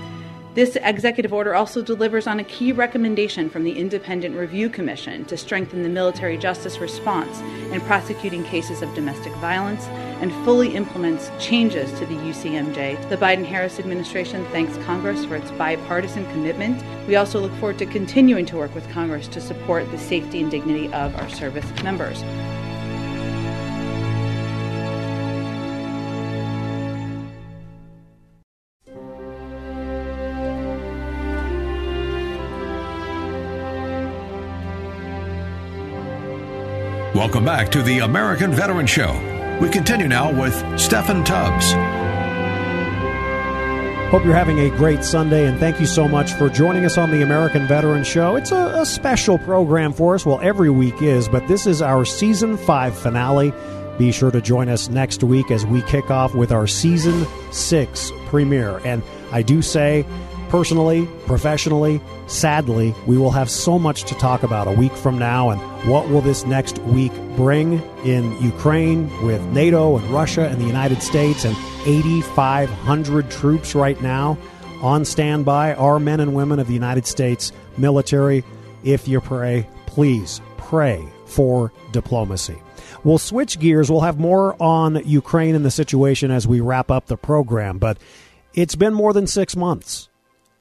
This 0.55 0.77
executive 0.83 1.33
order 1.33 1.55
also 1.55 1.81
delivers 1.81 2.27
on 2.27 2.39
a 2.39 2.43
key 2.43 2.71
recommendation 2.73 3.49
from 3.49 3.63
the 3.63 3.71
Independent 3.71 4.35
Review 4.35 4.69
Commission 4.69 5.25
to 5.25 5.35
strengthen 5.35 5.81
the 5.81 5.89
military 5.89 6.37
justice 6.37 6.77
response 6.77 7.39
in 7.71 7.81
prosecuting 7.81 8.43
cases 8.43 8.83
of 8.83 8.93
domestic 8.93 9.33
violence 9.37 9.85
and 10.21 10.31
fully 10.45 10.75
implements 10.75 11.31
changes 11.39 11.91
to 11.97 12.05
the 12.05 12.13
UCMJ. 12.13 13.09
The 13.09 13.17
Biden 13.17 13.45
Harris 13.45 13.79
administration 13.79 14.45
thanks 14.51 14.77
Congress 14.85 15.25
for 15.25 15.37
its 15.37 15.49
bipartisan 15.51 16.23
commitment. 16.31 16.83
We 17.07 17.15
also 17.15 17.39
look 17.39 17.53
forward 17.53 17.79
to 17.79 17.87
continuing 17.87 18.45
to 18.45 18.57
work 18.57 18.75
with 18.75 18.87
Congress 18.91 19.27
to 19.29 19.41
support 19.41 19.89
the 19.89 19.97
safety 19.97 20.39
and 20.39 20.51
dignity 20.51 20.85
of 20.93 21.15
our 21.15 21.29
service 21.29 21.65
members. 21.83 22.21
Welcome 37.15 37.45
back 37.45 37.69
to 37.73 37.83
the 37.83 37.99
American 37.99 38.51
Veteran 38.53 38.87
Show. 38.87 39.11
We 39.61 39.69
continue 39.69 40.07
now 40.07 40.31
with 40.31 40.55
Steffan 40.79 41.23
Tubbs. 41.23 41.71
Hope 44.09 44.25
you're 44.25 44.33
having 44.33 44.57
a 44.57 44.71
great 44.71 45.03
Sunday, 45.03 45.45
and 45.45 45.59
thank 45.59 45.79
you 45.79 45.85
so 45.85 46.07
much 46.07 46.33
for 46.33 46.49
joining 46.49 46.85
us 46.85 46.97
on 46.97 47.11
the 47.11 47.21
American 47.21 47.67
Veteran 47.67 48.03
Show. 48.03 48.35
It's 48.35 48.51
a, 48.51 48.81
a 48.81 48.85
special 48.87 49.37
program 49.37 49.93
for 49.93 50.15
us. 50.15 50.25
Well, 50.25 50.39
every 50.41 50.71
week 50.71 51.03
is, 51.03 51.29
but 51.29 51.47
this 51.47 51.67
is 51.67 51.83
our 51.83 52.03
season 52.03 52.57
five 52.57 52.97
finale. 52.97 53.53
Be 53.99 54.11
sure 54.11 54.31
to 54.31 54.41
join 54.41 54.67
us 54.67 54.89
next 54.89 55.23
week 55.23 55.51
as 55.51 55.67
we 55.67 55.83
kick 55.83 56.09
off 56.09 56.33
with 56.33 56.51
our 56.51 56.65
season 56.65 57.27
six 57.51 58.11
premiere. 58.25 58.81
And 58.85 59.03
I 59.31 59.43
do 59.43 59.61
say, 59.61 60.03
personally, 60.53 61.07
professionally, 61.25 61.99
sadly, 62.27 62.93
we 63.07 63.17
will 63.17 63.31
have 63.31 63.49
so 63.49 63.79
much 63.79 64.03
to 64.03 64.13
talk 64.13 64.43
about 64.43 64.67
a 64.67 64.71
week 64.71 64.91
from 64.91 65.17
now. 65.17 65.49
And 65.49 65.59
what 65.89 66.07
will 66.09 66.21
this 66.21 66.45
next 66.45 66.77
week 66.83 67.11
bring 67.35 67.81
in 68.05 68.39
Ukraine 68.39 69.09
with 69.25 69.41
NATO 69.45 69.97
and 69.97 70.07
Russia 70.11 70.47
and 70.47 70.61
the 70.61 70.67
United 70.67 71.01
States 71.01 71.43
and 71.43 71.57
8,500 71.87 73.31
troops 73.31 73.73
right 73.73 73.99
now 73.99 74.37
on 74.83 75.05
standby? 75.05 75.73
Our 75.73 75.99
men 75.99 76.19
and 76.19 76.35
women 76.35 76.59
of 76.59 76.67
the 76.67 76.75
United 76.75 77.07
States 77.07 77.51
military, 77.75 78.43
if 78.83 79.07
you 79.07 79.21
pray, 79.21 79.67
please 79.87 80.39
pray 80.57 81.03
for 81.25 81.71
diplomacy. 81.91 82.61
We'll 83.03 83.17
switch 83.17 83.57
gears. 83.59 83.89
We'll 83.89 84.01
have 84.01 84.19
more 84.19 84.55
on 84.61 85.01
Ukraine 85.03 85.55
and 85.55 85.65
the 85.65 85.71
situation 85.71 86.29
as 86.29 86.47
we 86.47 86.61
wrap 86.61 86.91
up 86.91 87.07
the 87.07 87.17
program. 87.17 87.79
But 87.79 87.97
it's 88.53 88.75
been 88.75 88.93
more 88.93 89.13
than 89.13 89.25
six 89.25 89.55
months 89.55 90.09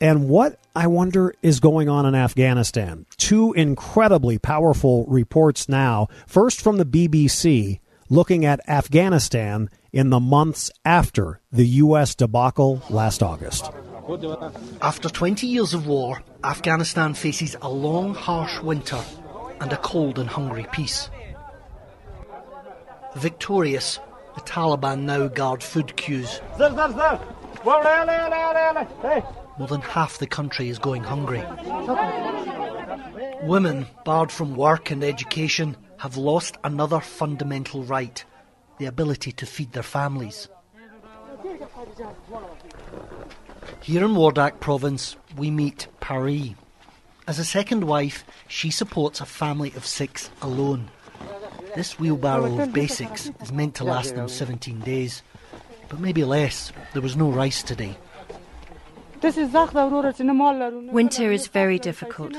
and 0.03 0.29
what 0.29 0.59
I 0.75 0.89
wonder 0.89 1.33
is 1.43 1.61
going 1.61 1.89
on 1.89 2.05
in 2.07 2.17
Afghanistan. 2.17 3.07
Two 3.19 3.53
incredibly 3.53 4.37
powerful 4.37 5.07
reports 5.07 5.69
now. 5.69 6.09
First 6.27 6.61
from 6.61 6.79
the 6.79 6.85
BBC, 6.85 7.79
looking 8.11 8.45
at 8.45 8.69
Afghanistan 8.69 9.71
in 9.93 10.11
the 10.11 10.19
months 10.19 10.73
after 10.85 11.41
the 11.53 11.67
U.S. 11.85 12.17
debacle 12.17 12.83
last 12.91 13.23
August. 13.23 13.71
After 14.81 15.09
20 15.09 15.47
years 15.47 15.73
of 15.73 15.87
war, 15.87 16.21
Afghanistan 16.43 17.15
faces 17.15 17.55
a 17.63 17.71
long, 17.71 18.17
harsh 18.17 18.61
winter 18.61 19.01
and 19.61 19.73
a 19.73 19.77
cold 19.77 20.19
and 20.19 20.29
hungry 20.29 20.67
peace. 20.73 21.11
Victorious, 23.15 24.01
the 24.35 24.41
Taliban 24.41 25.03
now 25.03 25.29
guard 25.29 25.63
food 25.63 25.97
queues. 25.97 26.41
More 29.59 29.69
than 29.69 29.81
half 29.83 30.19
the 30.19 30.27
country 30.27 30.69
is 30.69 30.79
going 30.79 31.05
hungry. 31.05 31.45
Women, 33.43 33.87
barred 34.05 34.33
from 34.33 34.57
work 34.57 34.91
and 34.91 35.05
education, 35.05 35.77
have 35.99 36.17
lost 36.17 36.57
another 36.65 37.01
fundamental 37.01 37.85
right 37.85 38.25
the 38.79 38.87
ability 38.87 39.33
to 39.33 39.47
feed 39.47 39.73
their 39.73 39.83
families. 39.83 40.49
Here 43.81 44.05
in 44.05 44.13
Wardak 44.13 44.61
province, 44.61 45.17
we 45.37 45.51
meet 45.51 45.89
Paris. 46.01 46.51
As 47.27 47.39
a 47.39 47.45
second 47.45 47.85
wife, 47.85 48.25
she 48.49 48.71
supports 48.71 49.21
a 49.21 49.27
family 49.27 49.73
of 49.77 49.87
six 49.87 50.31
alone. 50.41 50.91
This 51.77 51.99
wheelbarrow 51.99 52.61
of 52.61 52.73
basics 52.73 53.31
is 53.41 53.53
meant 53.53 53.75
to 53.77 53.85
last 53.85 54.15
them 54.15 54.29
17 54.29 54.81
days, 54.81 55.23
but 55.89 56.01
maybe 56.01 56.25
less. 56.25 56.73
There 56.93 57.03
was 57.03 57.17
no 57.17 57.31
rice 57.31 57.63
today. 57.63 57.97
Winter 60.93 61.31
is 61.31 61.47
very 61.47 61.79
difficult. 61.79 62.37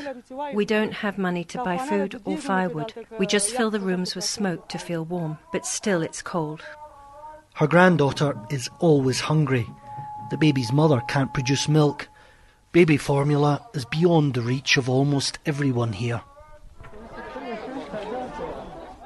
We 0.54 0.66
don't 0.66 0.92
have 0.92 1.18
money 1.18 1.46
to 1.46 1.64
buy 1.64 1.78
food 1.78 2.22
or 2.26 2.36
firewood. 2.38 2.94
We 3.18 3.26
just 3.26 3.56
fill 3.56 3.72
the 3.72 3.80
rooms 3.80 4.16
with 4.16 4.26
smoke 4.26 4.68
to 4.68 4.78
feel 4.78 5.06
warm, 5.06 5.38
but 5.54 5.66
still 5.66 6.02
it's 6.02 6.22
cold. 6.22 6.62
Her 7.54 7.68
granddaughter 7.68 8.38
is 8.50 8.70
always 8.80 9.22
hungry. 9.22 9.66
The 10.30 10.38
baby's 10.38 10.74
mother 10.74 11.02
can't 11.08 11.34
produce 11.34 11.70
milk. 11.70 12.10
Baby 12.74 12.98
formula 12.98 13.66
is 13.74 13.86
beyond 13.86 14.34
the 14.34 14.42
reach 14.42 14.76
of 14.76 14.90
almost 14.90 15.40
everyone 15.46 15.94
here. 15.94 16.22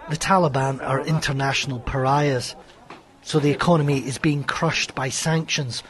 The 0.10 0.18
Taliban 0.18 0.82
are 0.82 1.06
international 1.06 1.80
pariahs, 1.82 2.56
so 3.22 3.40
the 3.40 3.52
economy 3.52 4.00
is 4.00 4.18
being 4.18 4.44
crushed 4.46 4.96
by 4.96 5.10
sanctions 5.10 5.84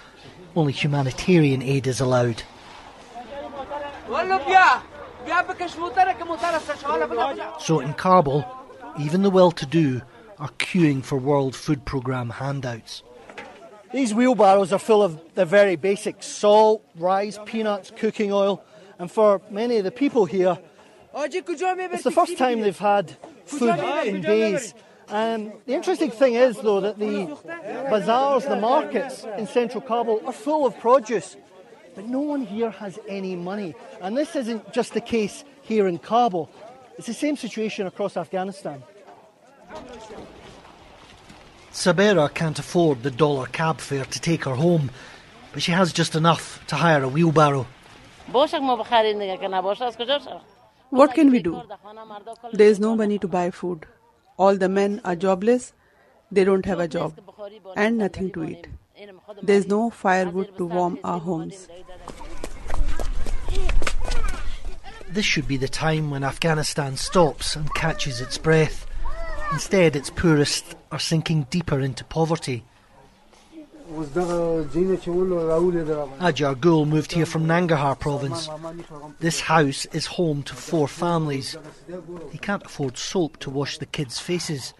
only 0.57 0.73
humanitarian 0.73 1.61
aid 1.61 1.85
is 1.85 1.99
allowed. 1.99 2.41
So 7.59 7.79
in 7.79 7.93
Kabul, 7.93 8.45
even 8.99 9.21
the 9.21 9.29
well 9.29 9.51
to 9.51 9.65
do 9.65 10.01
are 10.39 10.49
queuing 10.57 11.03
for 11.03 11.17
World 11.17 11.55
Food 11.55 11.85
Programme 11.85 12.31
handouts. 12.31 13.03
These 13.93 14.13
wheelbarrows 14.13 14.73
are 14.73 14.79
full 14.79 15.03
of 15.03 15.19
the 15.35 15.45
very 15.45 15.75
basic 15.75 16.23
salt, 16.23 16.83
rice, 16.95 17.39
peanuts, 17.45 17.91
cooking 17.95 18.33
oil, 18.33 18.63
and 18.99 19.11
for 19.11 19.41
many 19.51 19.77
of 19.77 19.83
the 19.83 19.91
people 19.91 20.25
here, 20.25 20.57
it's 21.15 22.03
the 22.03 22.11
first 22.11 22.37
time 22.37 22.61
they've 22.61 22.77
had 22.77 23.15
food 23.45 23.79
in 24.05 24.21
days. 24.21 24.73
Um, 25.09 25.53
the 25.65 25.73
interesting 25.73 26.11
thing 26.11 26.33
is, 26.35 26.57
though, 26.57 26.81
that 26.81 26.99
the 26.99 27.37
bazaars, 27.89 28.45
the 28.45 28.57
markets 28.57 29.25
in 29.37 29.47
central 29.47 29.81
Kabul 29.81 30.21
are 30.25 30.33
full 30.33 30.65
of 30.65 30.77
produce. 30.79 31.37
But 31.95 32.05
no 32.05 32.19
one 32.19 32.45
here 32.45 32.69
has 32.69 32.99
any 33.07 33.35
money. 33.35 33.73
And 34.01 34.17
this 34.17 34.35
isn't 34.35 34.73
just 34.73 34.93
the 34.93 35.01
case 35.01 35.43
here 35.61 35.87
in 35.87 35.97
Kabul, 35.97 36.49
it's 36.97 37.07
the 37.07 37.13
same 37.13 37.35
situation 37.37 37.85
across 37.85 38.17
Afghanistan. 38.17 38.81
Sabera 41.71 42.33
can't 42.33 42.57
afford 42.57 43.03
the 43.03 43.11
dollar 43.11 43.45
cab 43.47 43.79
fare 43.79 44.05
to 44.05 44.19
take 44.19 44.45
her 44.45 44.55
home, 44.55 44.89
but 45.53 45.61
she 45.61 45.71
has 45.71 45.93
just 45.93 46.15
enough 46.15 46.65
to 46.67 46.75
hire 46.75 47.03
a 47.03 47.07
wheelbarrow. 47.07 47.67
What 50.89 51.13
can 51.13 51.31
we 51.31 51.39
do? 51.39 51.61
There 52.53 52.67
is 52.67 52.79
no 52.79 52.95
money 52.95 53.19
to 53.19 53.27
buy 53.27 53.51
food. 53.51 53.85
All 54.37 54.55
the 54.55 54.69
men 54.69 55.01
are 55.03 55.15
jobless, 55.15 55.73
they 56.31 56.43
don't 56.43 56.65
have 56.65 56.79
a 56.79 56.87
job, 56.87 57.19
and 57.75 57.97
nothing 57.97 58.31
to 58.33 58.43
eat. 58.43 58.67
There 59.41 59.55
is 59.55 59.67
no 59.67 59.89
firewood 59.89 60.55
to 60.57 60.65
warm 60.65 60.99
our 61.03 61.19
homes. 61.19 61.67
This 65.09 65.25
should 65.25 65.47
be 65.47 65.57
the 65.57 65.67
time 65.67 66.11
when 66.11 66.23
Afghanistan 66.23 66.97
stops 66.97 67.55
and 67.55 67.73
catches 67.73 68.21
its 68.21 68.37
breath. 68.37 68.85
Instead, 69.53 69.95
its 69.95 70.11
poorest 70.11 70.75
are 70.91 70.99
sinking 70.99 71.47
deeper 71.49 71.79
into 71.79 72.03
poverty. 72.03 72.63
Ajar 76.19 76.55
Gul 76.55 76.85
moved 76.85 77.11
here 77.11 77.25
from 77.25 77.47
Nangarhar 77.47 77.99
province. 77.99 78.47
This 79.19 79.39
house 79.39 79.85
is 79.87 80.05
home 80.05 80.43
to 80.43 80.53
four 80.53 80.87
families. 80.87 81.57
He 82.31 82.37
can't 82.37 82.63
afford 82.63 82.97
soap 82.97 83.37
to 83.37 83.49
wash 83.49 83.79
the 83.79 83.87
kids' 83.87 84.19
faces. 84.19 84.73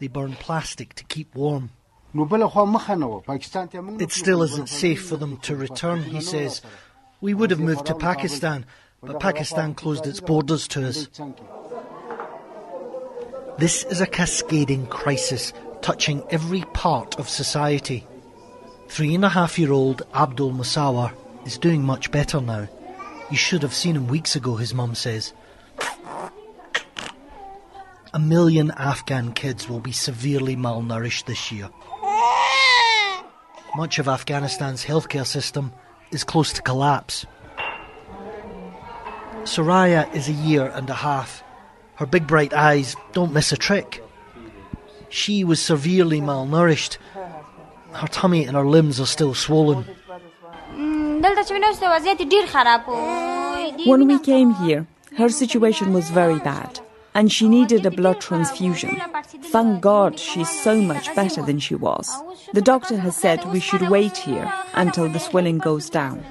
They 0.00 0.08
burn 0.08 0.32
plastic 0.34 0.94
to 0.94 1.04
keep 1.04 1.34
warm. 1.34 1.70
It 2.14 4.10
still 4.10 4.42
isn't 4.42 4.68
safe 4.68 5.06
for 5.06 5.16
them 5.16 5.36
to 5.38 5.54
return, 5.54 6.02
he 6.02 6.20
says. 6.20 6.62
We 7.20 7.34
would 7.34 7.50
have 7.50 7.60
moved 7.60 7.86
to 7.86 7.94
Pakistan, 7.94 8.66
but 9.02 9.20
Pakistan 9.20 9.74
closed 9.74 10.06
its 10.06 10.20
borders 10.20 10.66
to 10.68 10.88
us. 10.88 11.08
This 13.58 13.84
is 13.84 14.00
a 14.00 14.06
cascading 14.06 14.86
crisis 14.86 15.52
touching 15.82 16.24
every 16.30 16.62
part 16.72 17.18
of 17.18 17.28
society. 17.28 18.06
Three 18.88 19.14
and 19.14 19.24
a 19.24 19.28
half 19.28 19.58
year 19.58 19.72
old 19.72 20.02
Abdul 20.14 20.52
Musawar 20.52 21.12
is 21.44 21.58
doing 21.58 21.84
much 21.84 22.10
better 22.10 22.40
now. 22.40 22.68
You 23.30 23.36
should 23.36 23.62
have 23.62 23.74
seen 23.74 23.96
him 23.96 24.08
weeks 24.08 24.34
ago, 24.34 24.56
his 24.56 24.74
mum 24.74 24.94
says. 24.94 25.32
A 28.14 28.18
million 28.18 28.70
Afghan 28.72 29.32
kids 29.32 29.68
will 29.68 29.80
be 29.80 29.92
severely 29.92 30.56
malnourished 30.56 31.26
this 31.26 31.52
year. 31.52 31.68
Much 33.76 33.98
of 33.98 34.08
Afghanistan's 34.08 34.84
healthcare 34.84 35.26
system 35.26 35.72
is 36.10 36.24
close 36.24 36.52
to 36.54 36.62
collapse. 36.62 37.26
Soraya 39.42 40.12
is 40.14 40.28
a 40.28 40.32
year 40.32 40.66
and 40.66 40.88
a 40.90 40.94
half. 40.94 41.44
Her 41.96 42.06
big 42.06 42.26
bright 42.26 42.54
eyes 42.54 42.96
don't 43.12 43.32
miss 43.32 43.52
a 43.52 43.56
trick. 43.56 44.02
She 45.10 45.44
was 45.44 45.60
severely 45.60 46.20
malnourished. 46.20 46.96
Her 47.92 48.08
tummy 48.08 48.44
and 48.44 48.56
her 48.56 48.66
limbs 48.66 49.00
are 49.00 49.06
still 49.06 49.34
swollen. 49.34 49.84
When 53.84 54.06
we 54.06 54.18
came 54.18 54.54
here, 54.54 54.86
her 55.16 55.28
situation 55.28 55.92
was 55.92 56.10
very 56.10 56.38
bad 56.38 56.80
and 57.14 57.32
she 57.32 57.48
needed 57.48 57.84
a 57.84 57.90
blood 57.90 58.20
transfusion. 58.20 59.00
Thank 59.46 59.80
God 59.80 60.18
she's 60.18 60.48
so 60.62 60.80
much 60.80 61.12
better 61.16 61.42
than 61.42 61.58
she 61.58 61.74
was. 61.74 62.06
The 62.52 62.62
doctor 62.62 62.96
has 62.98 63.16
said 63.16 63.44
we 63.46 63.60
should 63.60 63.88
wait 63.88 64.16
here 64.18 64.52
until 64.74 65.08
the 65.08 65.18
swelling 65.18 65.58
goes 65.58 65.90
down. 65.90 66.24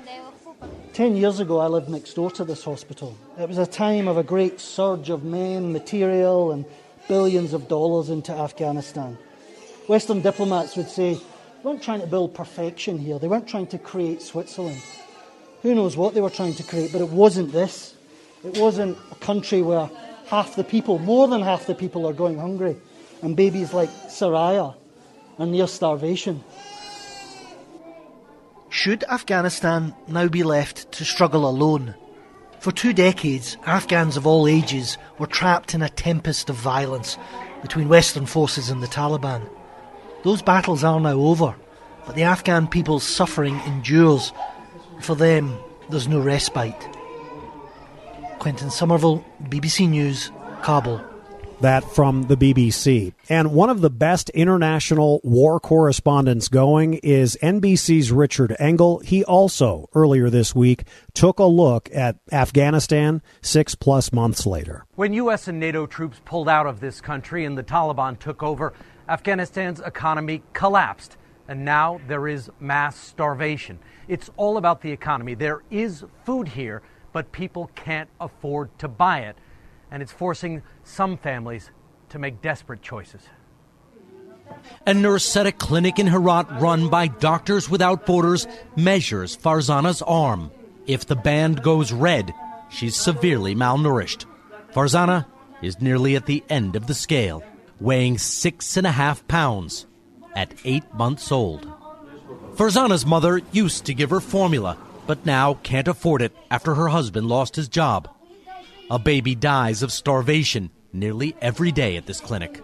Ten 0.94 1.18
years 1.18 1.40
ago, 1.40 1.60
I 1.60 1.68
lived 1.68 1.90
next 1.90 2.14
door 2.14 2.32
to 2.32 2.46
this 2.46 2.64
hospital. 2.64 3.18
It 3.38 3.50
was 3.50 3.58
a 3.58 3.68
time 3.68 4.08
of 4.08 4.18
a 4.18 4.24
great 4.24 4.60
surge 4.60 5.10
of 5.10 5.24
men, 5.24 5.74
material, 5.74 6.52
and 6.52 6.66
billions 7.08 7.54
of 7.54 7.68
dollars 7.68 8.10
into 8.10 8.32
Afghanistan. 8.32 9.18
Western 9.88 10.22
diplomats 10.22 10.76
would 10.76 10.90
say 10.90 11.16
they 11.16 11.22
weren't 11.68 11.84
trying 11.84 12.00
to 12.00 12.08
build 12.08 12.34
perfection 12.34 12.98
here, 12.98 13.20
they 13.20 13.28
weren't 13.28 13.48
trying 13.48 13.68
to 13.68 13.78
create 13.78 14.22
Switzerland. 14.22 14.82
Who 15.64 15.76
knows 15.76 15.98
what 15.98 16.14
they 16.14 16.22
were 16.22 16.30
trying 16.30 16.54
to 16.54 16.64
create, 16.64 16.94
but 16.94 17.02
it 17.02 17.10
wasn't 17.10 17.52
this. 17.52 17.94
It 18.46 18.58
wasn't 18.58 18.98
a 19.12 19.16
country 19.16 19.62
where 19.62 19.90
half 20.28 20.56
the 20.56 20.64
people, 20.64 20.98
more 20.98 21.28
than 21.28 21.42
half 21.42 21.66
the 21.68 21.76
people, 21.76 22.08
are 22.08 22.14
going 22.14 22.38
hungry, 22.38 22.78
and 23.22 23.36
babies 23.36 23.74
like 23.74 23.90
Soraya 24.08 24.76
are 25.38 25.46
near 25.46 25.68
starvation. 25.68 26.42
Should 28.70 29.04
Afghanistan 29.04 29.94
now 30.08 30.30
be 30.30 30.44
left 30.44 30.90
to 30.94 31.04
struggle 31.04 31.50
alone? 31.50 31.96
For 32.60 32.72
two 32.72 32.94
decades, 32.94 33.58
Afghans 33.66 34.16
of 34.16 34.26
all 34.26 34.48
ages 34.48 34.98
were 35.20 35.28
trapped 35.28 35.74
in 35.74 35.82
a 35.82 35.90
tempest 35.90 36.50
of 36.50 36.56
violence 36.56 37.18
between 37.62 37.90
Western 37.90 38.26
forces 38.26 38.70
and 38.70 38.82
the 38.82 38.88
Taliban. 38.88 39.50
Those 40.24 40.42
battles 40.42 40.84
are 40.84 41.00
now 41.00 41.14
over, 41.14 41.56
but 42.06 42.16
the 42.16 42.24
Afghan 42.24 42.68
people's 42.68 43.04
suffering 43.04 43.60
endures. 43.62 44.34
For 45.00 45.16
them, 45.16 45.58
there's 45.90 46.08
no 46.08 46.20
respite. 46.20 46.88
Quentin 48.40 48.70
Sommerville, 48.70 49.24
BBC 49.44 49.90
News, 49.90 50.32
Kabul. 50.64 51.02
That 51.62 51.84
from 51.84 52.24
the 52.24 52.38
BBC. 52.38 53.14
And 53.30 53.52
one 53.52 53.72
of 53.72 53.82
the 53.82 53.90
best 53.90 54.30
international 54.30 55.22
war 55.24 55.60
correspondents 55.60 56.50
going 56.50 56.96
is 56.96 57.36
NBC's 57.42 58.12
Richard 58.12 58.56
Engel. 58.60 59.00
He 59.00 59.24
also, 59.24 59.90
earlier 59.96 60.30
this 60.30 60.54
week, 60.54 60.84
took 61.16 61.40
a 61.40 61.46
look 61.46 61.90
at 61.94 62.18
Afghanistan 62.32 63.24
six 63.42 63.74
plus 63.74 64.14
months 64.14 64.46
later. 64.46 64.86
When 64.94 65.14
U.S. 65.14 65.48
and 65.48 65.60
NATO 65.60 65.88
troops 65.88 66.22
pulled 66.26 66.48
out 66.48 66.68
of 66.68 66.80
this 66.80 67.02
country 67.02 67.44
and 67.44 67.58
the 67.58 67.64
Taliban 67.64 68.20
took 68.20 68.44
over, 68.44 68.74
Afghanistan's 69.08 69.80
economy 69.80 70.44
collapsed. 70.54 71.18
And 71.48 71.64
now 71.64 72.02
there 72.08 72.28
is 72.28 72.52
mass 72.60 72.98
starvation. 72.98 73.80
It's 74.08 74.30
all 74.36 74.58
about 74.58 74.82
the 74.82 74.92
economy. 74.92 75.34
There 75.34 75.64
is 75.72 76.04
food 76.26 76.50
here, 76.50 76.82
but 77.14 77.32
people 77.32 77.72
can't 77.74 78.10
afford 78.20 78.78
to 78.80 78.88
buy 78.88 79.20
it 79.20 79.38
and 79.92 80.02
it's 80.04 80.12
forcing 80.12 80.62
some 80.84 81.18
families 81.18 81.72
to 82.10 82.20
make 82.20 82.42
desperate 82.42 82.82
choices. 82.82 83.22
A 84.86 84.94
nurse 84.94 85.36
at 85.36 85.46
a 85.46 85.52
clinic 85.52 86.00
in 86.00 86.08
Herat 86.08 86.48
run 86.62 86.90
by 86.90 87.08
Doctors 87.08 87.70
Without 87.70 88.06
Borders 88.06 88.48
measures 88.76 89.36
Farzana's 89.36 90.02
arm. 90.02 90.52
If 90.86 91.06
the 91.06 91.18
band 91.18 91.64
goes 91.64 91.92
red, 91.92 92.34
she's 92.70 92.96
severely 92.96 93.56
malnourished. 93.56 94.26
Farzana 94.74 95.26
is 95.62 95.82
nearly 95.82 96.16
at 96.16 96.26
the 96.26 96.44
end 96.50 96.76
of 96.76 96.88
the 96.88 96.94
scale, 96.94 97.44
weighing 97.80 98.18
six 98.18 98.78
and 98.78 98.88
a 98.88 98.92
half 98.92 99.28
pounds 99.28 99.86
at 100.36 100.54
eight 100.66 100.94
months 100.94 101.32
old. 101.32 101.68
Farzana's 102.56 103.06
mother 103.06 103.42
used 103.52 103.86
to 103.86 103.94
give 103.94 104.10
her 104.10 104.20
formula, 104.20 104.78
but 105.06 105.26
now 105.26 105.56
can't 105.64 105.88
afford 105.88 106.22
it 106.22 106.36
after 106.50 106.76
her 106.76 106.88
husband 106.88 107.28
lost 107.28 107.56
his 107.56 107.68
job. 107.68 108.10
A 108.90 108.98
baby 108.98 109.36
dies 109.36 109.84
of 109.84 109.92
starvation 109.92 110.70
nearly 110.94 111.36
every 111.42 111.72
day 111.72 111.98
at 111.98 112.06
this 112.06 112.20
clinic. 112.20 112.62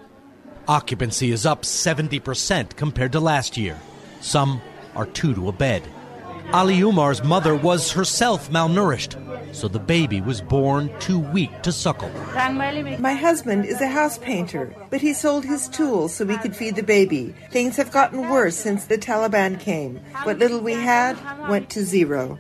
Occupancy 0.67 1.31
is 1.31 1.45
up 1.45 1.63
70% 1.63 2.75
compared 2.75 3.11
to 3.11 3.19
last 3.19 3.57
year. 3.57 3.79
Some 4.21 4.61
are 4.95 5.05
two 5.05 5.33
to 5.35 5.49
a 5.49 5.51
bed. 5.51 5.83
Ali 6.53 6.75
Umar's 6.75 7.23
mother 7.23 7.55
was 7.55 7.91
herself 7.91 8.49
malnourished, 8.49 9.15
so 9.53 9.67
the 9.67 9.79
baby 9.79 10.19
was 10.19 10.41
born 10.41 10.91
too 10.99 11.19
weak 11.19 11.61
to 11.61 11.71
suckle. 11.71 12.09
My 12.99 13.13
husband 13.13 13.65
is 13.65 13.79
a 13.79 13.87
house 13.87 14.17
painter, 14.17 14.75
but 14.89 14.99
he 14.99 15.13
sold 15.13 15.45
his 15.45 15.69
tools 15.69 16.13
so 16.13 16.25
we 16.25 16.37
could 16.37 16.55
feed 16.55 16.75
the 16.75 16.83
baby. 16.83 17.33
Things 17.51 17.77
have 17.77 17.91
gotten 17.91 18.29
worse 18.29 18.55
since 18.55 18.85
the 18.85 18.97
Taliban 18.97 19.59
came. 19.59 20.01
What 20.23 20.39
little 20.39 20.59
we 20.59 20.73
had 20.73 21.17
went 21.47 21.69
to 21.71 21.85
zero. 21.85 22.37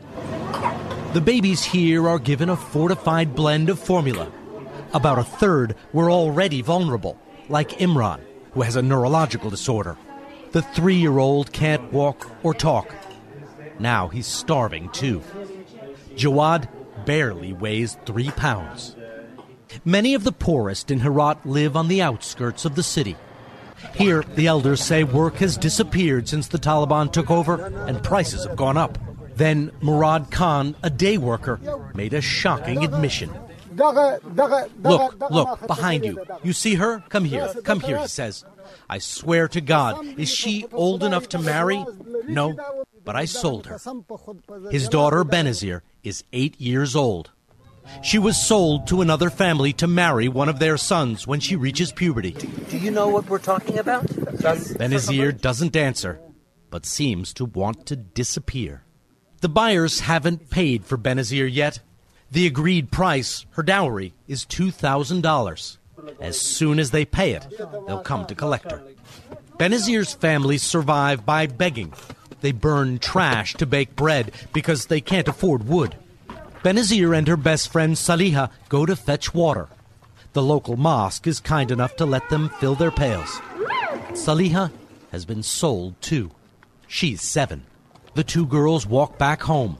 The 1.13 1.21
babies 1.21 1.63
here 1.63 2.07
are 2.07 2.19
given 2.19 2.49
a 2.49 2.57
fortified 2.57 3.35
blend 3.35 3.69
of 3.69 3.79
formula. 3.79 4.31
About 4.93 5.19
a 5.19 5.23
third 5.23 5.75
were 5.93 6.11
already 6.11 6.61
vulnerable, 6.61 7.19
like 7.49 7.69
Imran, 7.79 8.19
who 8.53 8.61
has 8.61 8.75
a 8.75 8.81
neurological 8.81 9.49
disorder. 9.49 9.97
The 10.51 10.61
three 10.61 10.95
year 10.95 11.17
old 11.19 11.51
can't 11.51 11.91
walk 11.93 12.29
or 12.43 12.53
talk. 12.53 12.93
Now 13.79 14.07
he's 14.07 14.27
starving 14.27 14.89
too. 14.89 15.21
Jawad 16.15 16.67
barely 17.05 17.53
weighs 17.53 17.97
three 18.05 18.31
pounds. 18.31 18.95
Many 19.83 20.13
of 20.13 20.23
the 20.23 20.31
poorest 20.31 20.91
in 20.91 20.99
Herat 20.99 21.45
live 21.45 21.75
on 21.75 21.87
the 21.87 22.01
outskirts 22.01 22.65
of 22.65 22.75
the 22.75 22.83
city. 22.83 23.15
Here, 23.95 24.23
the 24.35 24.47
elders 24.47 24.81
say 24.81 25.03
work 25.03 25.35
has 25.35 25.57
disappeared 25.57 26.29
since 26.29 26.47
the 26.47 26.59
Taliban 26.59 27.11
took 27.11 27.29
over 27.29 27.65
and 27.87 28.03
prices 28.03 28.45
have 28.45 28.55
gone 28.55 28.77
up. 28.77 28.97
Then 29.35 29.71
Murad 29.81 30.31
Khan, 30.31 30.75
a 30.83 30.89
day 30.89 31.17
worker, 31.17 31.59
made 31.95 32.13
a 32.13 32.21
shocking 32.21 32.83
admission. 32.83 33.31
Look, 33.75 35.29
look, 35.29 35.67
behind 35.67 36.05
you. 36.05 36.23
You 36.43 36.53
see 36.53 36.75
her? 36.75 37.03
Come 37.09 37.25
here, 37.25 37.53
come 37.63 37.79
here, 37.79 37.99
he 37.99 38.07
says. 38.07 38.45
I 38.89 38.99
swear 38.99 39.47
to 39.49 39.61
God, 39.61 40.05
is 40.19 40.29
she 40.29 40.65
old 40.71 41.03
enough 41.03 41.29
to 41.29 41.39
marry? 41.39 41.83
No, 42.27 42.55
but 43.03 43.15
I 43.15 43.25
sold 43.25 43.67
her. 43.67 43.79
His 44.71 44.87
daughter, 44.87 45.23
Benazir, 45.23 45.81
is 46.03 46.23
eight 46.33 46.59
years 46.59 46.95
old. 46.95 47.31
She 48.01 48.17
was 48.17 48.41
sold 48.41 48.87
to 48.87 49.01
another 49.01 49.29
family 49.29 49.73
to 49.73 49.87
marry 49.87 50.29
one 50.29 50.47
of 50.47 50.59
their 50.59 50.77
sons 50.77 51.27
when 51.27 51.41
she 51.41 51.57
reaches 51.57 51.91
puberty. 51.91 52.31
Do 52.31 52.77
you 52.77 52.91
know 52.91 53.09
what 53.09 53.29
we're 53.29 53.39
talking 53.39 53.77
about? 53.77 54.05
Benazir 54.05 55.39
doesn't 55.39 55.75
answer, 55.75 56.19
but 56.69 56.85
seems 56.85 57.33
to 57.33 57.45
want 57.45 57.85
to 57.87 57.97
disappear. 57.97 58.83
The 59.41 59.49
buyers 59.49 59.99
haven't 60.01 60.49
paid 60.49 60.85
for 60.85 60.97
Benazir 60.97 61.53
yet. 61.53 61.79
The 62.33 62.47
agreed 62.47 62.89
price, 62.89 63.45
her 63.51 63.61
dowry, 63.61 64.15
is 64.27 64.43
$2,000. 64.45 65.77
As 66.19 66.41
soon 66.41 66.79
as 66.79 66.89
they 66.89 67.05
pay 67.05 67.33
it, 67.33 67.45
they'll 67.85 68.01
come 68.01 68.25
to 68.25 68.33
collect 68.33 68.71
her. 68.71 68.81
Benazir's 69.59 70.15
family 70.15 70.57
survive 70.57 71.27
by 71.27 71.45
begging. 71.45 71.93
They 72.41 72.51
burn 72.51 72.97
trash 72.97 73.53
to 73.53 73.67
bake 73.67 73.95
bread 73.95 74.31
because 74.51 74.87
they 74.87 74.99
can't 74.99 75.27
afford 75.27 75.67
wood. 75.67 75.95
Benazir 76.63 77.15
and 77.15 77.27
her 77.27 77.37
best 77.37 77.71
friend 77.71 77.95
Saliha 77.95 78.49
go 78.67 78.87
to 78.87 78.95
fetch 78.95 79.35
water. 79.35 79.67
The 80.33 80.41
local 80.41 80.75
mosque 80.75 81.27
is 81.27 81.39
kind 81.39 81.69
enough 81.69 81.95
to 81.97 82.05
let 82.07 82.29
them 82.29 82.49
fill 82.59 82.73
their 82.73 82.89
pails. 82.89 83.29
Saliha 84.13 84.71
has 85.11 85.23
been 85.23 85.43
sold 85.43 86.01
too. 86.01 86.31
She's 86.87 87.21
seven. 87.21 87.67
The 88.15 88.23
two 88.23 88.47
girls 88.47 88.87
walk 88.87 89.19
back 89.19 89.43
home. 89.43 89.77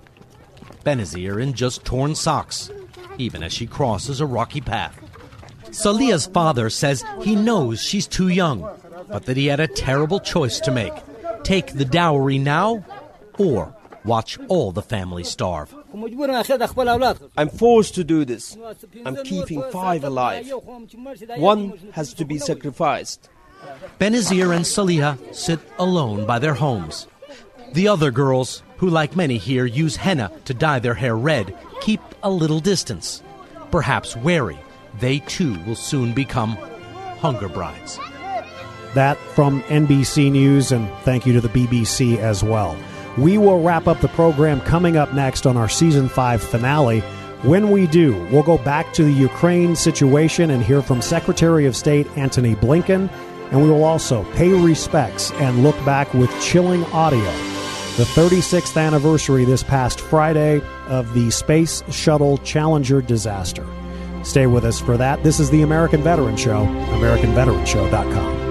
Benazir 0.84 1.41
in 1.41 1.54
just 1.54 1.86
torn 1.86 2.15
socks, 2.15 2.69
even 3.17 3.43
as 3.43 3.54
she 3.54 3.67
crosses 3.67 4.19
a 4.19 4.26
rocky 4.26 4.62
path. 4.62 5.00
Saliha's 5.67 6.28
father 6.28 6.69
says 6.69 7.04
he 7.22 7.36
knows 7.36 7.82
she's 7.82 8.08
too 8.08 8.28
young, 8.28 8.69
but 9.08 9.26
that 9.26 9.38
he 9.38 9.48
had 9.48 9.60
a 9.60 9.67
terrible 9.67 10.19
choice 10.19 10.60
to 10.62 10.72
make 10.72 10.93
take 11.43 11.74
the 11.74 11.86
dowry 11.86 12.38
now 12.39 12.86
or 13.38 13.76
watch 14.06 14.38
all 14.48 14.72
the 14.72 14.82
family 14.82 15.24
starve. 15.24 15.74
I'm 17.38 17.50
forced 17.50 17.96
to 17.96 18.04
do 18.04 18.26
this. 18.26 18.58
I'm 19.06 19.17
keeping 19.24 19.63
five 19.72 20.04
alive. 20.04 20.52
One 21.38 21.78
has 21.91 22.13
to 22.15 22.26
be 22.26 22.38
sacrificed. 22.39 23.30
Benazir 24.00 24.56
and 24.56 24.65
Saliha 24.65 25.34
sit 25.34 25.60
alone 25.80 26.26
by 26.26 26.39
their 26.39 26.56
homes. 26.56 27.08
The 27.73 27.88
other 27.88 28.12
girls, 28.12 28.62
who 28.77 28.88
like 28.88 29.15
many 29.15 29.39
here 29.39 29.65
use 29.65 29.95
henna 29.95 30.31
to 30.45 30.53
dye 30.53 30.77
their 30.77 30.93
hair 30.93 31.17
red, 31.17 31.57
keep 31.81 32.01
a 32.21 32.29
little 32.29 32.59
distance. 32.59 33.23
Perhaps 33.71 34.15
wary, 34.15 34.59
they 34.99 35.19
too 35.19 35.57
will 35.65 35.75
soon 35.75 36.13
become 36.13 36.51
hunger 37.17 37.49
brides. 37.49 37.97
That 38.93 39.17
from 39.17 39.63
NBC 39.63 40.31
News, 40.31 40.71
and 40.71 40.88
thank 41.01 41.25
you 41.25 41.33
to 41.33 41.41
the 41.41 41.49
BBC 41.49 42.17
as 42.19 42.43
well. 42.43 42.77
We 43.17 43.39
will 43.39 43.63
wrap 43.63 43.88
up 43.88 44.01
the 44.01 44.07
program 44.09 44.62
coming 44.62 44.95
up 44.95 45.12
next 45.15 45.47
on 45.47 45.57
our 45.57 45.69
season 45.69 46.09
5 46.09 46.43
finale. 46.43 46.99
When 47.41 47.71
we 47.71 47.88
do, 47.88 48.23
we'll 48.31 48.43
go 48.43 48.59
back 48.59 48.93
to 48.93 49.03
the 49.03 49.12
Ukraine 49.12 49.75
situation 49.75 50.51
and 50.51 50.63
hear 50.63 50.83
from 50.83 51.01
Secretary 51.01 51.65
of 51.65 51.75
State 51.75 52.05
Antony 52.17 52.53
Blinken, 52.53 53.09
and 53.49 53.63
we 53.63 53.69
will 53.69 53.83
also 53.83 54.23
pay 54.33 54.49
respects 54.49 55.31
and 55.33 55.63
look 55.63 55.75
back 55.86 56.13
with 56.13 56.29
chilling 56.39 56.83
audio. 56.86 57.53
The 57.95 58.06
36th 58.06 58.75
anniversary 58.75 59.45
this 59.45 59.62
past 59.62 60.01
Friday 60.01 60.62
of 60.88 61.13
the 61.13 61.29
Space 61.29 61.84
Shuttle 61.91 62.39
Challenger 62.39 63.03
disaster. 63.03 63.67
Stay 64.23 64.47
with 64.47 64.65
us 64.65 64.79
for 64.79 64.97
that. 64.97 65.21
This 65.21 65.39
is 65.39 65.51
the 65.51 65.62
American 65.62 66.01
Veteran 66.01 66.36
Show, 66.36 66.65
AmericanVeteranShow.com. 66.65 68.42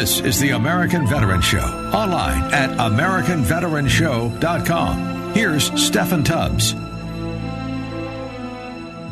This 0.00 0.20
is 0.20 0.40
the 0.40 0.52
American 0.52 1.06
Veteran 1.06 1.42
Show, 1.42 1.58
online 1.58 2.54
at 2.54 2.70
AmericanVeteranShow.com. 2.70 5.34
Here's 5.34 5.70
Steffan 5.72 6.24
Tubbs. 6.24 6.72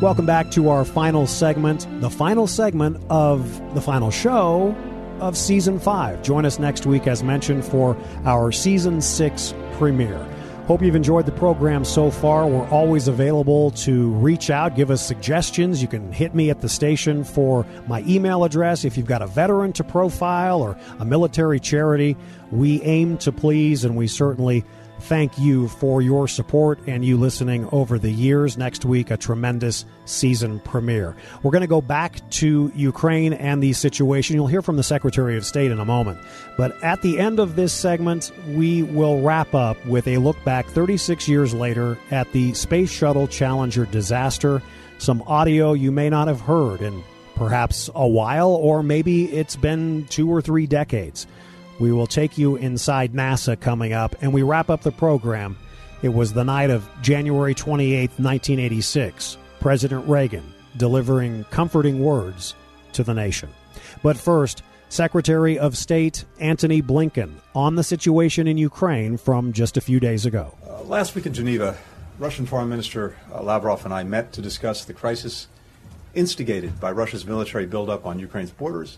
Welcome 0.01 0.25
back 0.25 0.49
to 0.49 0.69
our 0.69 0.83
final 0.83 1.27
segment, 1.27 1.85
the 2.01 2.09
final 2.09 2.47
segment 2.47 2.97
of 3.11 3.75
the 3.75 3.81
final 3.81 4.09
show 4.09 4.75
of 5.19 5.37
season 5.37 5.79
five. 5.79 6.23
Join 6.23 6.43
us 6.43 6.57
next 6.57 6.87
week, 6.87 7.05
as 7.05 7.21
mentioned, 7.21 7.65
for 7.65 7.95
our 8.25 8.51
season 8.51 8.99
six 8.99 9.53
premiere. 9.73 10.25
Hope 10.69 10.83
you've 10.83 10.95
enjoyed 10.95 11.25
the 11.25 11.31
program 11.31 11.83
so 11.83 12.11
far. 12.11 12.45
We're 12.45 12.69
always 12.69 13.07
available 13.07 13.71
to 13.71 14.11
reach 14.11 14.51
out, 14.51 14.75
give 14.75 14.91
us 14.91 15.03
suggestions. 15.03 15.81
You 15.81 15.87
can 15.87 16.11
hit 16.11 16.35
me 16.35 16.51
at 16.51 16.61
the 16.61 16.69
station 16.69 17.23
for 17.23 17.65
my 17.87 18.03
email 18.07 18.43
address. 18.43 18.85
If 18.85 18.95
you've 18.95 19.07
got 19.07 19.23
a 19.23 19.25
veteran 19.25 19.73
to 19.73 19.83
profile 19.83 20.61
or 20.61 20.77
a 20.99 21.05
military 21.05 21.59
charity, 21.59 22.15
we 22.51 22.83
aim 22.83 23.17
to 23.17 23.31
please, 23.31 23.83
and 23.83 23.95
we 23.95 24.05
certainly 24.05 24.63
thank 25.01 25.37
you 25.37 25.67
for 25.67 26.01
your 26.01 26.27
support 26.27 26.79
and 26.87 27.03
you 27.03 27.17
listening 27.17 27.67
over 27.71 27.97
the 27.97 28.11
years. 28.11 28.57
Next 28.57 28.85
week, 28.85 29.11
a 29.11 29.17
tremendous 29.17 29.85
season 30.05 30.59
premiere. 30.59 31.15
We're 31.43 31.51
going 31.51 31.61
to 31.61 31.67
go 31.67 31.81
back 31.81 32.27
to 32.31 32.71
Ukraine 32.75 33.33
and 33.33 33.61
the 33.63 33.73
situation. 33.73 34.35
You'll 34.35 34.47
hear 34.47 34.61
from 34.61 34.77
the 34.77 34.83
Secretary 34.83 35.37
of 35.37 35.45
State 35.45 35.71
in 35.71 35.79
a 35.79 35.85
moment. 35.85 36.19
But 36.57 36.81
at 36.83 37.01
the 37.01 37.19
end 37.19 37.39
of 37.39 37.55
this 37.55 37.73
segment, 37.73 38.31
we 38.49 38.83
will 38.83 39.21
wrap 39.21 39.53
up 39.55 39.83
with 39.85 40.07
a 40.07 40.17
look 40.17 40.41
back 40.43 40.67
36 40.67 41.27
years 41.27 41.53
later 41.53 41.97
at 42.11 42.31
the 42.31 42.53
Space 42.53 42.91
Shuttle 42.91 43.27
Challenger 43.27 43.85
disaster. 43.85 44.61
Some 44.97 45.21
audio 45.23 45.73
you 45.73 45.91
may 45.91 46.09
not 46.09 46.27
have 46.27 46.41
heard 46.41 46.81
in 46.81 47.03
perhaps 47.39 47.89
a 47.95 48.07
while, 48.07 48.49
or 48.49 48.83
maybe 48.83 49.31
it's 49.31 49.55
been 49.55 50.05
two 50.09 50.29
or 50.29 50.41
three 50.41 50.67
decades. 50.67 51.25
We 51.79 51.93
will 51.93 52.07
take 52.07 52.37
you 52.37 52.57
inside 52.57 53.13
NASA 53.13 53.59
coming 53.59 53.93
up, 53.93 54.15
and 54.21 54.33
we 54.33 54.43
wrap 54.43 54.69
up 54.69 54.81
the 54.81 54.91
program. 54.91 55.57
It 56.01 56.09
was 56.09 56.33
the 56.33 56.43
night 56.43 56.69
of 56.69 56.89
January 57.01 57.55
28, 57.55 58.09
1986. 58.11 59.37
President 59.59 60.07
Reagan 60.07 60.53
delivering 60.77 61.45
comforting 61.45 62.03
words 62.03 62.55
to 62.93 63.03
the 63.03 63.13
nation. 63.13 63.49
But 64.03 64.17
first, 64.17 64.63
Secretary 64.89 65.57
of 65.59 65.77
State 65.77 66.25
Antony 66.39 66.81
Blinken 66.81 67.35
on 67.53 67.75
the 67.75 67.83
situation 67.83 68.47
in 68.47 68.57
Ukraine 68.57 69.17
from 69.17 69.53
just 69.53 69.77
a 69.77 69.81
few 69.81 69.99
days 69.99 70.25
ago. 70.25 70.55
Uh, 70.67 70.81
last 70.83 71.15
week 71.15 71.25
in 71.25 71.33
Geneva, 71.33 71.77
Russian 72.17 72.45
Foreign 72.45 72.69
Minister 72.69 73.15
uh, 73.31 73.41
Lavrov 73.41 73.85
and 73.85 73.93
I 73.93 74.03
met 74.03 74.33
to 74.33 74.41
discuss 74.41 74.85
the 74.85 74.93
crisis 74.93 75.47
instigated 76.15 76.79
by 76.79 76.91
Russia's 76.91 77.25
military 77.25 77.65
buildup 77.65 78.05
on 78.05 78.19
Ukraine's 78.19 78.51
borders 78.51 78.97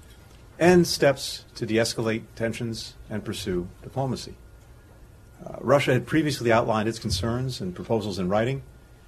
and 0.61 0.85
steps 0.85 1.43
to 1.55 1.65
de 1.65 1.73
escalate 1.73 2.21
tensions 2.35 2.93
and 3.09 3.25
pursue 3.25 3.67
diplomacy. 3.81 4.35
Uh, 5.43 5.55
Russia 5.59 5.91
had 5.91 6.05
previously 6.05 6.51
outlined 6.51 6.87
its 6.87 6.99
concerns 6.99 7.59
and 7.59 7.73
proposals 7.73 8.19
in 8.19 8.29
writing, 8.29 8.61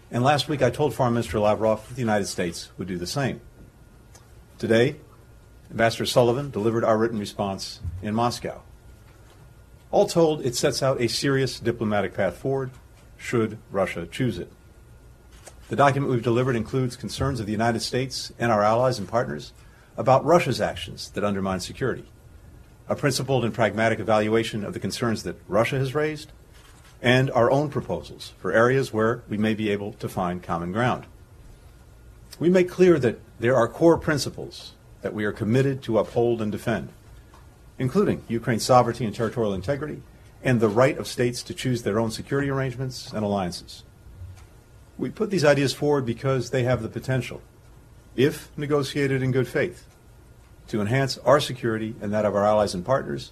and 0.10 0.24
last 0.24 0.50
week 0.50 0.64
I 0.64 0.72
told 0.72 0.96
Foreign 0.96 1.14
Minister 1.14 1.40
Lavrov 1.40 1.88
that 1.88 1.94
the 1.94 2.02
United 2.02 2.26
States 2.26 2.72
would 2.80 2.88
do 2.88 2.98
the 2.98 3.06
same. 3.06 3.40
Today, 4.58 4.96
Ambassador 5.70 6.08
Sullivan 6.08 6.50
delivered 6.50 6.84
our 6.84 6.98
written 6.98 7.20
response 7.20 7.82
in 8.02 8.16
Moscow. 8.16 8.64
All 9.92 10.08
told, 10.08 10.44
it 10.44 10.56
sets 10.56 10.82
out 10.82 11.00
a 11.00 11.08
serious 11.08 11.60
diplomatic 11.60 12.16
path 12.16 12.36
forward 12.36 12.72
should 13.16 13.60
Russia 13.70 14.08
choose 14.08 14.40
it. 14.40 14.52
The 15.70 15.76
document 15.76 16.12
we've 16.12 16.24
delivered 16.24 16.56
includes 16.56 16.96
concerns 16.96 17.40
of 17.40 17.46
the 17.46 17.52
United 17.52 17.82
States 17.82 18.34
and 18.40 18.52
our 18.52 18.64
allies 18.64 18.98
and 18.98 19.08
partners 19.08 19.54
about 19.98 20.26
Russia's 20.26 20.62
actions 20.62 21.10
that 21.12 21.24
undermine 21.24 21.60
security, 21.60 22.06
a 22.88 22.96
principled 22.96 23.46
and 23.46 23.54
pragmatic 23.54 24.00
evaluation 24.00 24.64
of 24.64 24.74
the 24.74 24.80
concerns 24.80 25.24
that 25.24 25.40
Russia 25.48 25.78
has 25.78 25.96
raised, 25.96 26.32
and 27.02 27.30
our 27.32 27.52
own 27.52 27.70
proposals 27.70 28.34
for 28.40 28.52
areas 28.52 28.94
where 28.94 29.24
we 29.30 29.38
may 29.38 29.54
be 29.54 29.70
able 29.70 29.94
to 29.94 30.10
find 30.10 30.42
common 30.42 30.72
ground. 30.72 31.06
We 32.40 32.50
make 32.50 32.70
clear 32.70 32.98
that 33.00 33.20
there 33.40 33.56
are 33.56 33.68
core 33.68 33.98
principles 33.98 34.74
that 35.02 35.14
we 35.14 35.26
are 35.26 35.34
committed 35.34 35.84
to 35.84 36.00
uphold 36.00 36.42
and 36.42 36.52
defend, 36.52 36.90
including 37.78 38.24
Ukraine's 38.28 38.64
sovereignty 38.64 39.06
and 39.06 39.14
territorial 39.14 39.54
integrity, 39.54 40.02
and 40.44 40.60
the 40.60 40.70
right 40.70 40.98
of 40.98 41.08
states 41.08 41.44
to 41.44 41.54
choose 41.54 41.84
their 41.84 42.00
own 42.00 42.10
security 42.10 42.50
arrangements 42.50 43.12
and 43.14 43.24
alliances. 43.24 43.84
We 44.98 45.10
put 45.10 45.30
these 45.30 45.46
ideas 45.46 45.74
forward 45.74 46.06
because 46.06 46.50
they 46.50 46.64
have 46.64 46.82
the 46.82 46.90
potential 46.90 47.42
if 48.16 48.52
negotiated 48.58 49.22
in 49.22 49.32
good 49.32 49.48
faith, 49.48 49.88
to 50.68 50.82
enhance 50.82 51.18
our 51.20 51.40
security 51.40 51.96
and 52.02 52.14
that 52.14 52.26
of 52.26 52.36
our 52.36 52.46
allies 52.46 52.74
and 52.74 52.86
partners, 52.86 53.32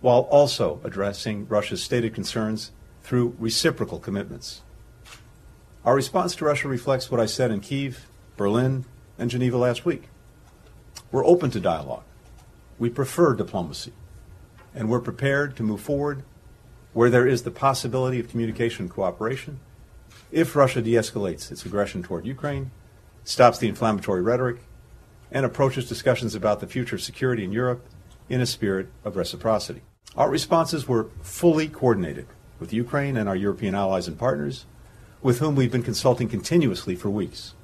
while 0.00 0.20
also 0.30 0.80
addressing 0.84 1.46
Russia's 1.48 1.82
stated 1.82 2.14
concerns 2.14 2.72
through 3.02 3.36
reciprocal 3.38 3.98
commitments. 3.98 4.62
Our 5.84 5.94
response 5.94 6.34
to 6.36 6.44
Russia 6.44 6.68
reflects 6.68 7.10
what 7.10 7.20
I 7.20 7.26
said 7.26 7.50
in 7.50 7.60
Kiev, 7.60 8.06
Berlin, 8.36 8.84
and 9.18 9.30
Geneva 9.30 9.58
last 9.58 9.84
week. 9.84 10.04
We're 11.10 11.26
open 11.26 11.50
to 11.50 11.60
dialogue. 11.60 12.04
We 12.78 12.88
prefer 12.88 13.34
diplomacy. 13.34 13.92
And 14.74 14.88
we're 14.88 15.00
prepared 15.00 15.56
to 15.56 15.62
move 15.62 15.80
forward 15.80 16.22
where 16.92 17.10
there 17.10 17.26
is 17.26 17.42
the 17.42 17.50
possibility 17.50 18.20
of 18.20 18.28
communication 18.28 18.84
and 18.84 18.90
cooperation 18.90 19.60
if 20.30 20.54
Russia 20.54 20.80
de 20.80 20.92
escalates 20.92 21.50
its 21.50 21.64
aggression 21.66 22.02
toward 22.02 22.26
Ukraine, 22.26 22.70
stops 23.24 23.58
the 23.58 23.68
inflammatory 23.68 24.22
rhetoric, 24.22 24.58
and 25.30 25.46
approaches 25.46 25.88
discussions 25.88 26.34
about 26.34 26.60
the 26.60 26.66
future 26.66 26.96
of 26.96 27.02
security 27.02 27.44
in 27.44 27.52
Europe 27.52 27.86
in 28.28 28.40
a 28.40 28.46
spirit 28.46 28.88
of 29.04 29.16
reciprocity. 29.16 29.82
Our 30.16 30.30
responses 30.30 30.88
were 30.88 31.08
fully 31.22 31.68
coordinated 31.68 32.26
with 32.58 32.72
Ukraine 32.72 33.16
and 33.16 33.28
our 33.28 33.36
European 33.36 33.74
allies 33.74 34.08
and 34.08 34.18
partners, 34.18 34.66
with 35.22 35.38
whom 35.38 35.54
we've 35.54 35.72
been 35.72 35.82
consulting 35.82 36.28
continuously 36.28 36.94
for 36.94 37.10
weeks. 37.10 37.54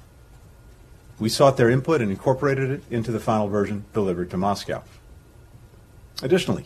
We 1.19 1.29
sought 1.29 1.57
their 1.57 1.69
input 1.69 2.01
and 2.01 2.11
incorporated 2.11 2.69
it 2.69 2.83
into 2.89 3.11
the 3.11 3.19
final 3.19 3.47
version 3.47 3.85
delivered 3.93 4.29
to 4.31 4.37
Moscow. 4.37 4.83
Additionally, 6.21 6.65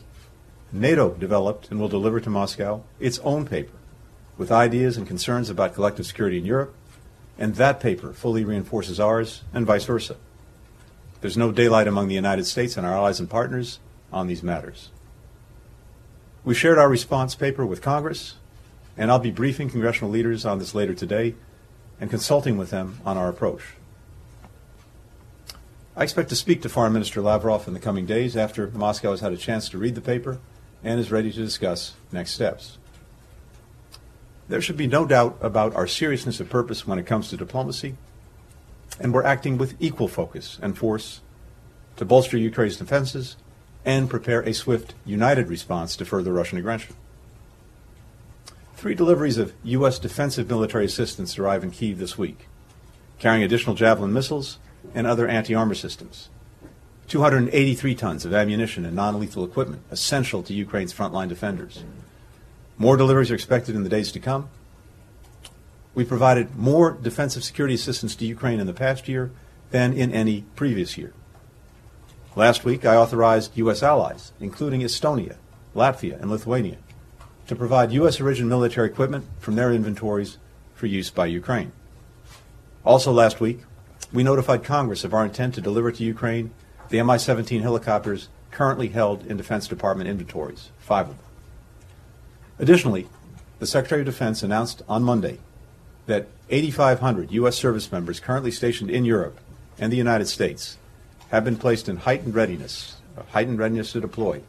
NATO 0.72 1.12
developed 1.14 1.72
and 1.72 1.80
will 1.80 1.90
deliver 1.90 2.20
to 2.20 2.30
Moscow 2.30 2.84
its 3.00 3.20
own 3.20 3.46
paper 3.46 3.78
with 4.38 4.52
ideas 4.52 4.98
and 4.98 5.08
concerns 5.08 5.50
about 5.50 5.74
collective 5.74 6.06
security 6.06 6.38
in 6.38 6.46
Europe, 6.46 6.74
and 7.38 7.56
that 7.56 7.80
paper 7.80 8.14
fully 8.14 8.44
reinforces 8.44 9.00
ours 9.00 9.44
and 9.54 9.66
vice 9.66 9.86
versa. 9.86 10.18
There's 11.22 11.38
no 11.38 11.52
daylight 11.52 11.88
among 11.88 12.08
the 12.08 12.16
United 12.16 12.46
States 12.46 12.78
and 12.78 12.86
our 12.86 12.94
allies 12.94 13.20
and 13.20 13.30
partners 13.30 13.80
on 14.12 14.28
these 14.28 14.44
matters. 14.44 14.90
We 16.44 16.56
shared 16.56 16.80
our 16.80 16.90
response 16.90 17.36
paper 17.36 17.66
with 17.66 17.82
Congress, 17.82 18.36
and 18.98 19.12
I'll 19.12 19.20
be 19.20 19.32
briefing 19.32 19.70
congressional 19.70 20.10
leaders 20.10 20.46
on 20.46 20.58
this 20.58 20.74
later 20.74 20.96
today 20.96 21.36
and 22.00 22.10
consulting 22.10 22.58
with 22.58 22.72
them 22.72 23.00
on 23.06 23.18
our 23.18 23.30
approach. 23.30 23.62
I 25.96 26.04
expect 26.04 26.30
to 26.30 26.36
speak 26.36 26.62
to 26.64 26.70
Foreign 26.70 26.94
Minister 26.94 27.22
Lavrov 27.22 27.68
in 27.68 27.74
the 27.74 27.80
coming 27.80 28.06
days 28.06 28.36
after 28.36 28.68
Moscow 28.72 29.12
has 29.12 29.20
had 29.20 29.34
a 29.34 29.38
chance 29.38 29.70
to 29.70 29.78
read 29.78 29.94
the 29.94 30.02
paper 30.02 30.40
and 30.84 31.00
is 31.00 31.12
ready 31.12 31.32
to 31.32 31.40
discuss 31.40 31.94
next 32.12 32.32
steps. 32.32 32.80
There 34.52 34.60
should 34.60 34.76
be 34.76 34.86
no 34.86 35.06
doubt 35.06 35.38
about 35.40 35.74
our 35.78 35.88
seriousness 35.88 36.42
of 36.42 36.50
purpose 36.50 36.86
when 36.86 37.00
it 37.00 37.06
comes 37.06 37.30
to 37.30 37.38
diplomacy, 37.38 37.96
and 39.00 39.14
we're 39.14 39.24
acting 39.24 39.58
with 39.58 39.78
equal 39.80 40.10
focus 40.10 40.60
and 40.62 40.78
force 40.78 41.22
to 41.96 42.04
bolster 42.04 42.38
Ukraine's 42.38 42.76
defenses 42.76 43.38
and 43.86 44.10
prepare 44.10 44.42
a 44.42 44.54
swift, 44.54 44.94
united 45.06 45.48
response 45.48 45.96
to 45.96 46.04
further 46.04 46.34
Russian 46.34 46.58
aggression. 46.58 46.98
Three 48.76 48.94
deliveries 48.94 49.38
of 49.38 49.54
U.S. 49.64 49.98
defensive 49.98 50.50
military 50.50 50.84
assistance 50.84 51.40
arrive 51.40 51.64
in 51.64 51.72
Kiev 51.72 51.98
this 51.98 52.18
week, 52.18 52.50
carrying 53.20 53.44
additional 53.44 53.78
Javelin 53.78 54.12
missiles 54.12 54.60
and 54.94 55.08
other 55.08 55.30
anti 55.30 55.56
armor 55.56 55.76
systems. 55.76 56.28
283 57.08 57.96
tons 57.96 58.26
of 58.26 58.34
ammunition 58.34 58.86
and 58.86 58.98
non 58.98 59.18
lethal 59.18 59.46
equipment 59.46 59.84
essential 59.92 60.44
to 60.44 60.54
Ukraine's 60.54 60.94
frontline 60.94 61.30
defenders. 61.30 61.86
More 62.82 62.98
deliveries 62.98 63.30
are 63.30 63.36
expected 63.36 63.76
in 63.76 63.84
the 63.84 63.90
days 63.90 64.12
to 64.12 64.20
come. 64.20 64.50
We 65.94 66.04
provided 66.04 66.58
more 66.58 66.90
defensive 66.90 67.44
security 67.44 67.76
assistance 67.76 68.16
to 68.16 68.26
Ukraine 68.26 68.60
in 68.60 68.66
the 68.66 68.74
past 68.74 69.08
year 69.08 69.30
than 69.70 69.94
in 69.94 70.12
any 70.12 70.46
previous 70.56 70.98
year. 70.98 71.14
Last 72.36 72.66
week, 72.66 72.84
I 72.84 72.96
authorized 72.96 73.56
U.S. 73.56 73.84
allies, 73.84 74.32
including 74.40 74.82
Estonia, 74.82 75.36
Latvia, 75.76 76.20
and 76.20 76.32
Lithuania, 76.32 76.78
to 77.46 77.56
provide 77.56 77.92
U.S. 77.92 78.20
origin 78.20 78.50
military 78.50 78.90
equipment 78.90 79.26
from 79.38 79.54
their 79.54 79.72
inventories 79.72 80.40
for 80.74 80.88
use 80.88 81.12
by 81.12 81.28
Ukraine. 81.28 81.74
Also 82.84 83.12
last 83.12 83.40
week, 83.40 83.60
we 84.12 84.24
notified 84.24 84.64
Congress 84.64 85.04
of 85.04 85.14
our 85.14 85.26
intent 85.26 85.54
to 85.54 85.62
deliver 85.62 85.92
to 85.92 86.04
Ukraine 86.04 86.50
the 86.90 87.04
Mi 87.04 87.20
17 87.20 87.62
helicopters 87.62 88.30
currently 88.50 88.88
held 88.88 89.24
in 89.28 89.38
Defense 89.38 89.68
Department 89.68 90.10
inventories, 90.10 90.72
five 90.80 91.08
of 91.10 91.18
them. 91.18 91.31
Additionally, 92.62 93.08
the 93.58 93.66
Secretary 93.66 94.02
of 94.02 94.06
Defense 94.06 94.44
announced 94.44 94.84
on 94.88 95.02
Monday 95.02 95.40
that 96.06 96.28
8,500 96.52 97.32
U.S. 97.32 97.58
service 97.58 97.92
members 97.92 98.20
currently 98.20 98.52
stationed 98.52 98.92
in 98.92 99.04
Europe 99.04 99.40
and 99.80 99.92
the 99.92 99.98
United 99.98 100.28
States 100.28 100.78
have 101.32 101.44
been 101.44 101.58
placed 101.58 101.90
in 101.90 101.98
heightened 101.98 102.36
readiness, 102.36 102.98
uh, 103.18 103.24
heightened 103.32 103.58
readiness 103.58 103.94
to 103.94 104.00
deploy, 104.00 104.44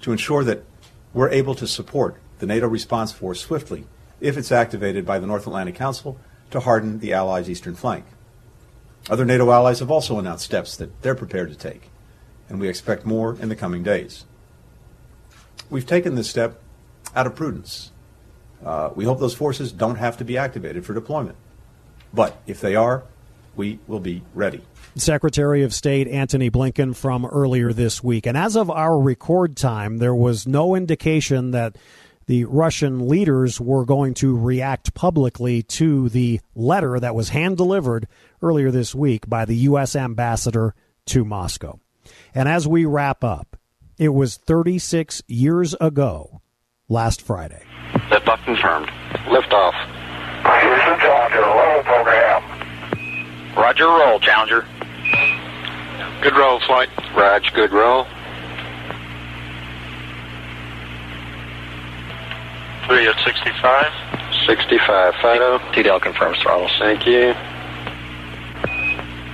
to 0.00 0.12
ensure 0.12 0.44
that 0.44 0.64
we're 1.12 1.28
able 1.28 1.54
to 1.56 1.66
support 1.66 2.16
the 2.38 2.46
NATO 2.46 2.66
response 2.66 3.12
force 3.12 3.40
swiftly 3.40 3.84
if 4.18 4.38
it's 4.38 4.50
activated 4.50 5.04
by 5.04 5.18
the 5.18 5.26
North 5.26 5.46
Atlantic 5.46 5.74
Council 5.74 6.18
to 6.50 6.60
harden 6.60 7.00
the 7.00 7.12
Allies' 7.12 7.50
eastern 7.50 7.74
flank. 7.74 8.06
Other 9.10 9.26
NATO 9.26 9.50
allies 9.50 9.80
have 9.80 9.90
also 9.90 10.18
announced 10.18 10.46
steps 10.46 10.74
that 10.78 11.02
they're 11.02 11.14
prepared 11.14 11.50
to 11.50 11.56
take, 11.56 11.90
and 12.48 12.58
we 12.60 12.68
expect 12.68 13.04
more 13.04 13.36
in 13.38 13.50
the 13.50 13.56
coming 13.56 13.82
days. 13.82 14.24
We've 15.68 15.86
taken 15.86 16.14
this 16.14 16.30
step 16.30 16.62
out 17.14 17.26
of 17.26 17.34
prudence. 17.34 17.92
Uh, 18.64 18.90
we 18.94 19.04
hope 19.04 19.20
those 19.20 19.34
forces 19.34 19.72
don't 19.72 19.96
have 19.96 20.16
to 20.18 20.24
be 20.24 20.36
activated 20.36 20.84
for 20.84 20.94
deployment. 20.94 21.36
But 22.12 22.40
if 22.46 22.60
they 22.60 22.74
are, 22.74 23.04
we 23.56 23.78
will 23.86 24.00
be 24.00 24.22
ready. 24.34 24.62
Secretary 24.96 25.62
of 25.62 25.74
State 25.74 26.08
Antony 26.08 26.50
Blinken 26.50 26.96
from 26.96 27.26
earlier 27.26 27.72
this 27.72 28.02
week. 28.02 28.26
And 28.26 28.36
as 28.36 28.56
of 28.56 28.70
our 28.70 28.98
record 28.98 29.56
time, 29.56 29.98
there 29.98 30.14
was 30.14 30.46
no 30.46 30.74
indication 30.74 31.50
that 31.52 31.76
the 32.26 32.44
Russian 32.44 33.08
leaders 33.08 33.60
were 33.60 33.84
going 33.84 34.14
to 34.14 34.36
react 34.36 34.94
publicly 34.94 35.62
to 35.62 36.08
the 36.10 36.40
letter 36.54 37.00
that 37.00 37.14
was 37.14 37.30
hand 37.30 37.56
delivered 37.56 38.06
earlier 38.42 38.70
this 38.70 38.94
week 38.94 39.28
by 39.28 39.44
the 39.44 39.56
U.S. 39.56 39.96
ambassador 39.96 40.74
to 41.06 41.24
Moscow. 41.24 41.80
And 42.34 42.48
as 42.48 42.68
we 42.68 42.84
wrap 42.84 43.24
up, 43.24 43.56
it 43.98 44.10
was 44.10 44.36
36 44.36 45.22
years 45.26 45.74
ago 45.80 46.42
last 46.88 47.22
Friday. 47.22 47.62
Liftoff 48.10 48.42
confirmed. 48.44 48.88
Liftoff. 49.26 49.74
Houston 50.60 50.98
Challenger, 51.00 51.40
roll 51.40 51.82
program. 51.82 52.42
Roger, 53.56 53.86
roll, 53.86 54.18
Challenger. 54.20 54.64
Good 56.22 56.36
roll, 56.36 56.60
flight. 56.60 56.88
Raj, 57.14 57.52
good 57.52 57.72
roll. 57.72 58.04
Three 62.86 63.06
at 63.06 63.16
65. 63.24 63.92
65, 64.46 65.14
Fido. 65.16 65.58
TDL 65.72 66.00
confirms 66.00 66.38
throttle. 66.38 66.68
Thank 66.78 67.06
you. 67.06 67.34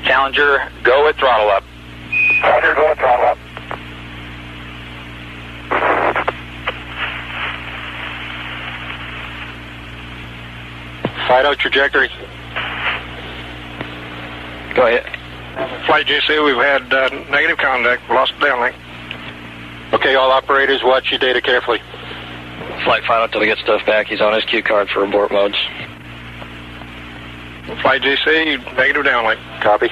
Challenger, 0.05 0.68
go 0.82 1.09
at 1.09 1.16
throttle 1.16 1.50
up. 1.50 1.62
Roger, 2.42 2.74
go 2.74 2.86
at 2.88 2.98
throttle 2.98 3.26
up. 3.26 3.38
Fido 11.29 11.55
trajectory. 11.55 12.09
Go 14.75 14.87
ahead. 14.87 15.07
Flight 15.87 16.07
GC, 16.07 16.45
we've 16.45 16.57
had 16.57 16.93
uh, 16.93 17.09
negative 17.31 17.59
contact, 17.59 18.09
lost 18.11 18.33
downlink. 18.35 18.75
Okay, 19.93 20.17
all 20.17 20.33
operators, 20.33 20.83
watch 20.83 21.11
your 21.11 21.21
data 21.21 21.41
carefully. 21.41 21.81
Flight 22.85 23.05
Fido 23.05 23.25
until 23.25 23.41
we 23.41 23.47
get 23.47 23.59
stuff 23.59 23.87
back. 23.87 24.09
He's 24.09 24.21
on 24.21 24.35
his 24.35 24.45
cue 24.45 24.62
card 24.62 24.91
for 24.91 25.05
abort 25.05 25.31
modes. 25.31 25.57
Flight 27.81 28.03
GC, 28.03 28.77
negative 28.77 29.05
downlink. 29.05 29.39
Copy. 29.62 29.89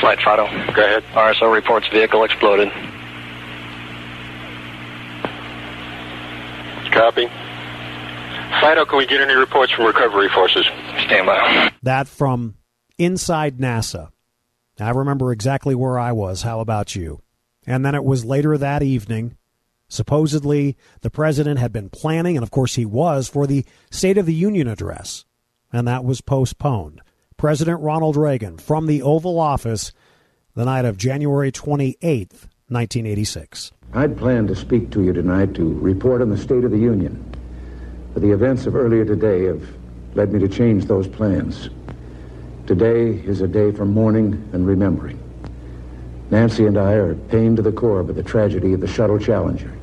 Flight 0.00 0.18
Fido. 0.20 0.46
Go 0.72 0.82
ahead. 0.82 1.04
RSO 1.12 1.52
reports 1.52 1.86
vehicle 1.88 2.24
exploded. 2.24 2.72
Copy. 6.94 7.26
Fido, 8.60 8.84
can 8.84 8.98
we 8.98 9.06
get 9.06 9.20
any 9.20 9.34
reports 9.34 9.72
from 9.72 9.84
recovery 9.84 10.28
forces? 10.28 10.64
Stand 11.06 11.26
by. 11.26 11.72
That 11.82 12.06
from 12.08 12.54
inside 12.98 13.58
NASA. 13.58 14.10
I 14.78 14.90
remember 14.90 15.32
exactly 15.32 15.74
where 15.74 15.98
I 15.98 16.12
was. 16.12 16.42
How 16.42 16.60
about 16.60 16.94
you? 16.94 17.20
And 17.66 17.84
then 17.84 17.94
it 17.94 18.04
was 18.04 18.24
later 18.24 18.56
that 18.56 18.82
evening. 18.82 19.36
Supposedly, 19.88 20.76
the 21.00 21.10
president 21.10 21.58
had 21.58 21.72
been 21.72 21.90
planning, 21.90 22.36
and 22.36 22.42
of 22.42 22.50
course 22.50 22.76
he 22.76 22.86
was, 22.86 23.28
for 23.28 23.46
the 23.46 23.64
State 23.90 24.18
of 24.18 24.26
the 24.26 24.34
Union 24.34 24.68
address. 24.68 25.24
And 25.72 25.86
that 25.88 26.04
was 26.04 26.20
postponed. 26.20 27.00
President 27.36 27.80
Ronald 27.80 28.16
Reagan 28.16 28.58
from 28.58 28.86
the 28.86 29.02
Oval 29.02 29.38
Office 29.38 29.92
the 30.54 30.64
night 30.64 30.84
of 30.84 30.96
January 30.96 31.50
28th, 31.50 32.46
1986. 32.68 33.72
I'd 33.92 34.16
planned 34.16 34.48
to 34.48 34.56
speak 34.56 34.90
to 34.92 35.02
you 35.02 35.12
tonight 35.12 35.52
to 35.54 35.78
report 35.80 36.22
on 36.22 36.30
the 36.30 36.38
State 36.38 36.64
of 36.64 36.70
the 36.70 36.78
Union. 36.78 37.22
But 38.14 38.22
the 38.22 38.30
events 38.30 38.64
of 38.64 38.74
earlier 38.74 39.04
today 39.04 39.44
have 39.44 39.62
led 40.14 40.32
me 40.32 40.38
to 40.40 40.48
change 40.48 40.86
those 40.86 41.06
plans. 41.06 41.68
Today 42.66 43.10
is 43.10 43.42
a 43.42 43.46
day 43.46 43.70
for 43.70 43.84
mourning 43.84 44.48
and 44.54 44.66
remembering. 44.66 45.20
Nancy 46.30 46.64
and 46.64 46.78
I 46.78 46.92
are 46.92 47.14
pained 47.14 47.58
to 47.58 47.62
the 47.62 47.70
core 47.70 48.02
by 48.02 48.14
the 48.14 48.22
tragedy 48.22 48.72
of 48.72 48.80
the 48.80 48.86
Shuttle 48.86 49.18
Challenger. 49.18 49.76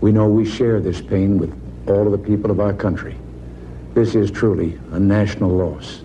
We 0.00 0.10
know 0.10 0.26
we 0.26 0.46
share 0.46 0.80
this 0.80 1.02
pain 1.02 1.36
with 1.36 1.52
all 1.86 2.06
of 2.06 2.12
the 2.12 2.26
people 2.26 2.50
of 2.50 2.60
our 2.60 2.72
country. 2.72 3.14
This 3.92 4.14
is 4.14 4.30
truly 4.30 4.80
a 4.92 4.98
national 4.98 5.50
loss. 5.50 6.00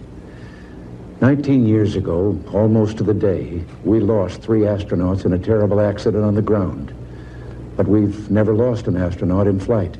19 1.22 1.67
years 1.67 1.95
ago, 1.95 2.36
almost 2.51 2.97
to 2.97 3.03
the 3.03 3.13
day, 3.13 3.63
we 3.84 3.99
lost 3.99 4.41
three 4.41 4.61
astronauts 4.61 5.24
in 5.24 5.34
a 5.34 5.38
terrible 5.38 5.80
accident 5.80 6.24
on 6.24 6.34
the 6.34 6.41
ground. 6.41 6.91
But 7.78 7.88
we've 7.88 8.32
never 8.32 8.55
lost 8.55 8.88
an 8.88 8.97
astronaut 8.97 9.45
in 9.45 9.59
flight. 9.59 9.97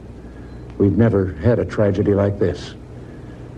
We've 0.80 0.98
never 0.98 1.34
had 1.36 1.60
a 1.60 1.66
tragedy 1.66 2.16
like 2.16 2.40
this. 2.40 2.74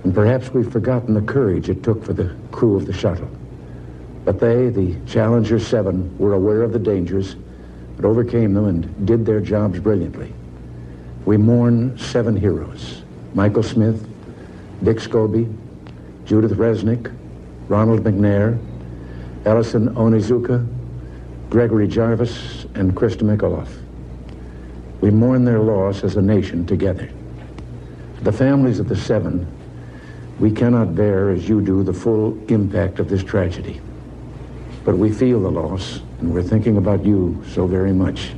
And 0.03 0.13
perhaps 0.13 0.49
we've 0.49 0.69
forgotten 0.69 1.13
the 1.13 1.21
courage 1.21 1.69
it 1.69 1.83
took 1.83 2.03
for 2.03 2.11
the 2.11 2.35
crew 2.51 2.75
of 2.75 2.85
the 2.85 2.91
shuttle. 2.91 3.31
But 4.25 4.41
they, 4.41 4.67
the 4.67 4.97
Challenger 5.05 5.57
7, 5.57 6.17
were 6.17 6.33
aware 6.33 6.63
of 6.63 6.73
the 6.73 6.79
dangers, 6.79 7.37
but 7.95 8.03
overcame 8.03 8.53
them 8.53 8.65
and 8.65 9.07
did 9.07 9.25
their 9.25 9.39
jobs 9.39 9.79
brilliantly. 9.79 10.33
We 11.23 11.37
mourn 11.37 11.97
seven 11.97 12.35
heroes 12.35 13.03
Michael 13.33 13.63
Smith, 13.63 14.05
Dick 14.83 14.97
Scobie, 14.97 15.51
Judith 16.25 16.51
Resnik, 16.51 17.09
Ronald 17.73 18.03
McNair, 18.03 18.59
Ellison 19.45 19.95
Onizuka, 19.95 20.63
Gregory 21.49 21.87
Jarvis, 21.87 22.65
and 22.75 22.93
Christa 22.93 23.23
McAuliffe. 23.23 23.81
We 25.01 25.09
mourn 25.09 25.43
their 25.43 25.57
loss 25.57 26.03
as 26.03 26.15
a 26.15 26.21
nation 26.21 26.67
together. 26.67 27.09
The 28.21 28.31
families 28.31 28.77
of 28.77 28.89
the 28.89 28.95
seven, 28.95 29.47
we 30.39 30.51
cannot 30.51 30.93
bear 30.93 31.31
as 31.31 31.49
you 31.49 31.61
do 31.61 31.81
the 31.81 31.93
full 31.93 32.37
impact 32.47 32.99
of 32.99 33.09
this 33.09 33.23
tragedy. 33.23 33.81
But 34.85 34.99
we 34.99 35.11
feel 35.11 35.41
the 35.41 35.49
loss, 35.49 35.99
and 36.19 36.31
we're 36.31 36.43
thinking 36.43 36.77
about 36.77 37.03
you 37.03 37.43
so 37.55 37.65
very 37.65 37.91
much. 37.91 38.33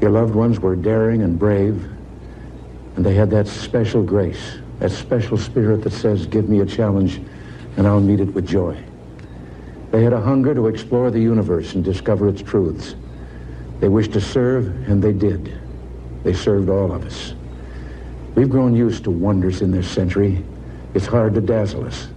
Your 0.00 0.12
loved 0.12 0.34
ones 0.34 0.60
were 0.60 0.76
daring 0.76 1.20
and 1.20 1.38
brave, 1.38 1.86
and 2.96 3.04
they 3.04 3.12
had 3.12 3.28
that 3.32 3.48
special 3.48 4.02
grace, 4.02 4.56
that 4.78 4.92
special 4.92 5.36
spirit 5.36 5.82
that 5.82 5.92
says, 5.92 6.24
give 6.24 6.48
me 6.48 6.60
a 6.60 6.66
challenge 6.66 7.20
and 7.76 7.86
I'll 7.86 8.00
meet 8.00 8.20
it 8.20 8.32
with 8.34 8.46
joy. 8.46 8.82
They 9.90 10.02
had 10.02 10.12
a 10.12 10.20
hunger 10.20 10.54
to 10.54 10.66
explore 10.66 11.10
the 11.10 11.20
universe 11.20 11.74
and 11.74 11.84
discover 11.84 12.28
its 12.28 12.42
truths. 12.42 12.96
They 13.80 13.88
wished 13.88 14.12
to 14.12 14.20
serve, 14.20 14.66
and 14.88 15.02
they 15.02 15.12
did. 15.12 15.58
They 16.22 16.32
served 16.32 16.68
all 16.68 16.92
of 16.92 17.04
us. 17.04 17.34
We've 18.34 18.50
grown 18.50 18.74
used 18.74 19.04
to 19.04 19.10
wonders 19.10 19.62
in 19.62 19.70
this 19.70 19.88
century. 19.88 20.42
It's 20.94 21.06
hard 21.06 21.34
to 21.34 21.40
dazzle 21.40 21.86
us. 21.86 22.08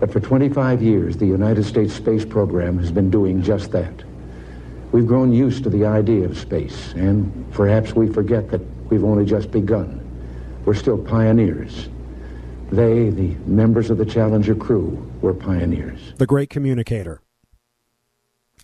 But 0.00 0.12
for 0.12 0.20
25 0.20 0.82
years, 0.82 1.16
the 1.16 1.26
United 1.26 1.64
States 1.64 1.94
space 1.94 2.24
program 2.24 2.78
has 2.78 2.90
been 2.92 3.10
doing 3.10 3.42
just 3.42 3.72
that. 3.72 4.04
We've 4.92 5.06
grown 5.06 5.32
used 5.32 5.64
to 5.64 5.70
the 5.70 5.84
idea 5.84 6.24
of 6.24 6.38
space, 6.38 6.92
and 6.94 7.50
perhaps 7.52 7.94
we 7.94 8.06
forget 8.06 8.50
that 8.50 8.60
we've 8.90 9.04
only 9.04 9.24
just 9.24 9.50
begun. 9.50 10.04
We're 10.64 10.74
still 10.74 10.98
pioneers. 10.98 11.88
They, 12.70 13.10
the 13.10 13.34
members 13.46 13.90
of 13.90 13.98
the 13.98 14.06
Challenger 14.06 14.54
crew, 14.54 15.10
were 15.22 15.34
pioneers. 15.34 16.12
The 16.18 16.26
great 16.26 16.50
communicator. 16.50 17.22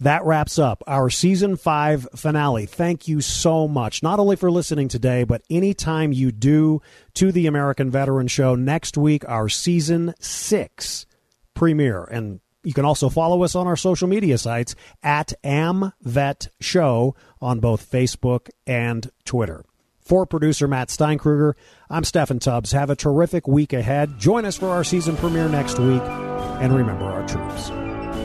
That 0.00 0.24
wraps 0.24 0.58
up 0.58 0.82
our 0.86 1.08
season 1.08 1.56
five 1.56 2.08
finale. 2.16 2.66
Thank 2.66 3.06
you 3.06 3.20
so 3.20 3.68
much, 3.68 4.02
not 4.02 4.18
only 4.18 4.34
for 4.36 4.50
listening 4.50 4.88
today, 4.88 5.22
but 5.22 5.42
anytime 5.48 6.12
you 6.12 6.32
do 6.32 6.82
to 7.14 7.30
the 7.30 7.46
American 7.46 7.90
Veteran 7.90 8.26
Show. 8.26 8.56
Next 8.56 8.98
week, 8.98 9.24
our 9.28 9.48
season 9.48 10.14
six 10.18 11.06
premiere. 11.54 12.04
And 12.04 12.40
you 12.64 12.72
can 12.72 12.84
also 12.84 13.08
follow 13.08 13.44
us 13.44 13.54
on 13.54 13.66
our 13.66 13.76
social 13.76 14.08
media 14.08 14.36
sites 14.36 14.74
at 15.02 15.32
AmVet 15.44 16.48
Show 16.60 17.14
on 17.40 17.60
both 17.60 17.88
Facebook 17.88 18.48
and 18.66 19.10
Twitter. 19.24 19.64
For 20.04 20.26
producer 20.26 20.68
Matt 20.68 20.88
Steinkruger, 20.88 21.54
I'm 21.88 22.02
Steffan 22.02 22.38
Tubbs. 22.38 22.72
Have 22.72 22.90
a 22.90 22.96
terrific 22.96 23.48
week 23.48 23.72
ahead. 23.72 24.18
Join 24.18 24.44
us 24.44 24.58
for 24.58 24.68
our 24.68 24.84
season 24.84 25.16
premiere 25.16 25.48
next 25.48 25.78
week. 25.78 26.02
And 26.02 26.76
remember 26.76 27.06
our 27.06 27.26
troops. 27.26 27.70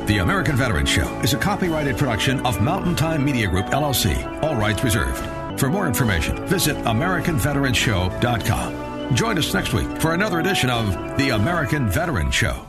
The 0.09 0.17
American 0.17 0.57
Veteran 0.57 0.86
Show 0.86 1.07
is 1.21 1.34
a 1.34 1.38
copyrighted 1.38 1.97
production 1.97 2.45
of 2.45 2.61
Mountain 2.61 2.97
Time 2.97 3.23
Media 3.23 3.47
Group, 3.47 3.67
LLC. 3.67 4.43
All 4.43 4.57
rights 4.57 4.84
reserved. 4.84 5.23
For 5.57 5.69
more 5.69 5.88
information, 5.88 6.45
visit 6.47 6.75
AmericanVeteranShow.com. 6.77 9.15
Join 9.15 9.38
us 9.38 9.53
next 9.53 9.73
week 9.73 9.88
for 10.01 10.13
another 10.13 10.41
edition 10.41 10.69
of 10.69 10.91
The 11.17 11.30
American 11.30 11.88
Veteran 11.89 12.30
Show. 12.30 12.68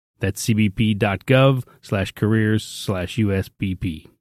That's 0.21 0.45
cbp.gov 0.45 1.63
slash 1.81 2.13
careers 2.13 2.63
slash 2.63 3.17
USBP. 3.17 4.07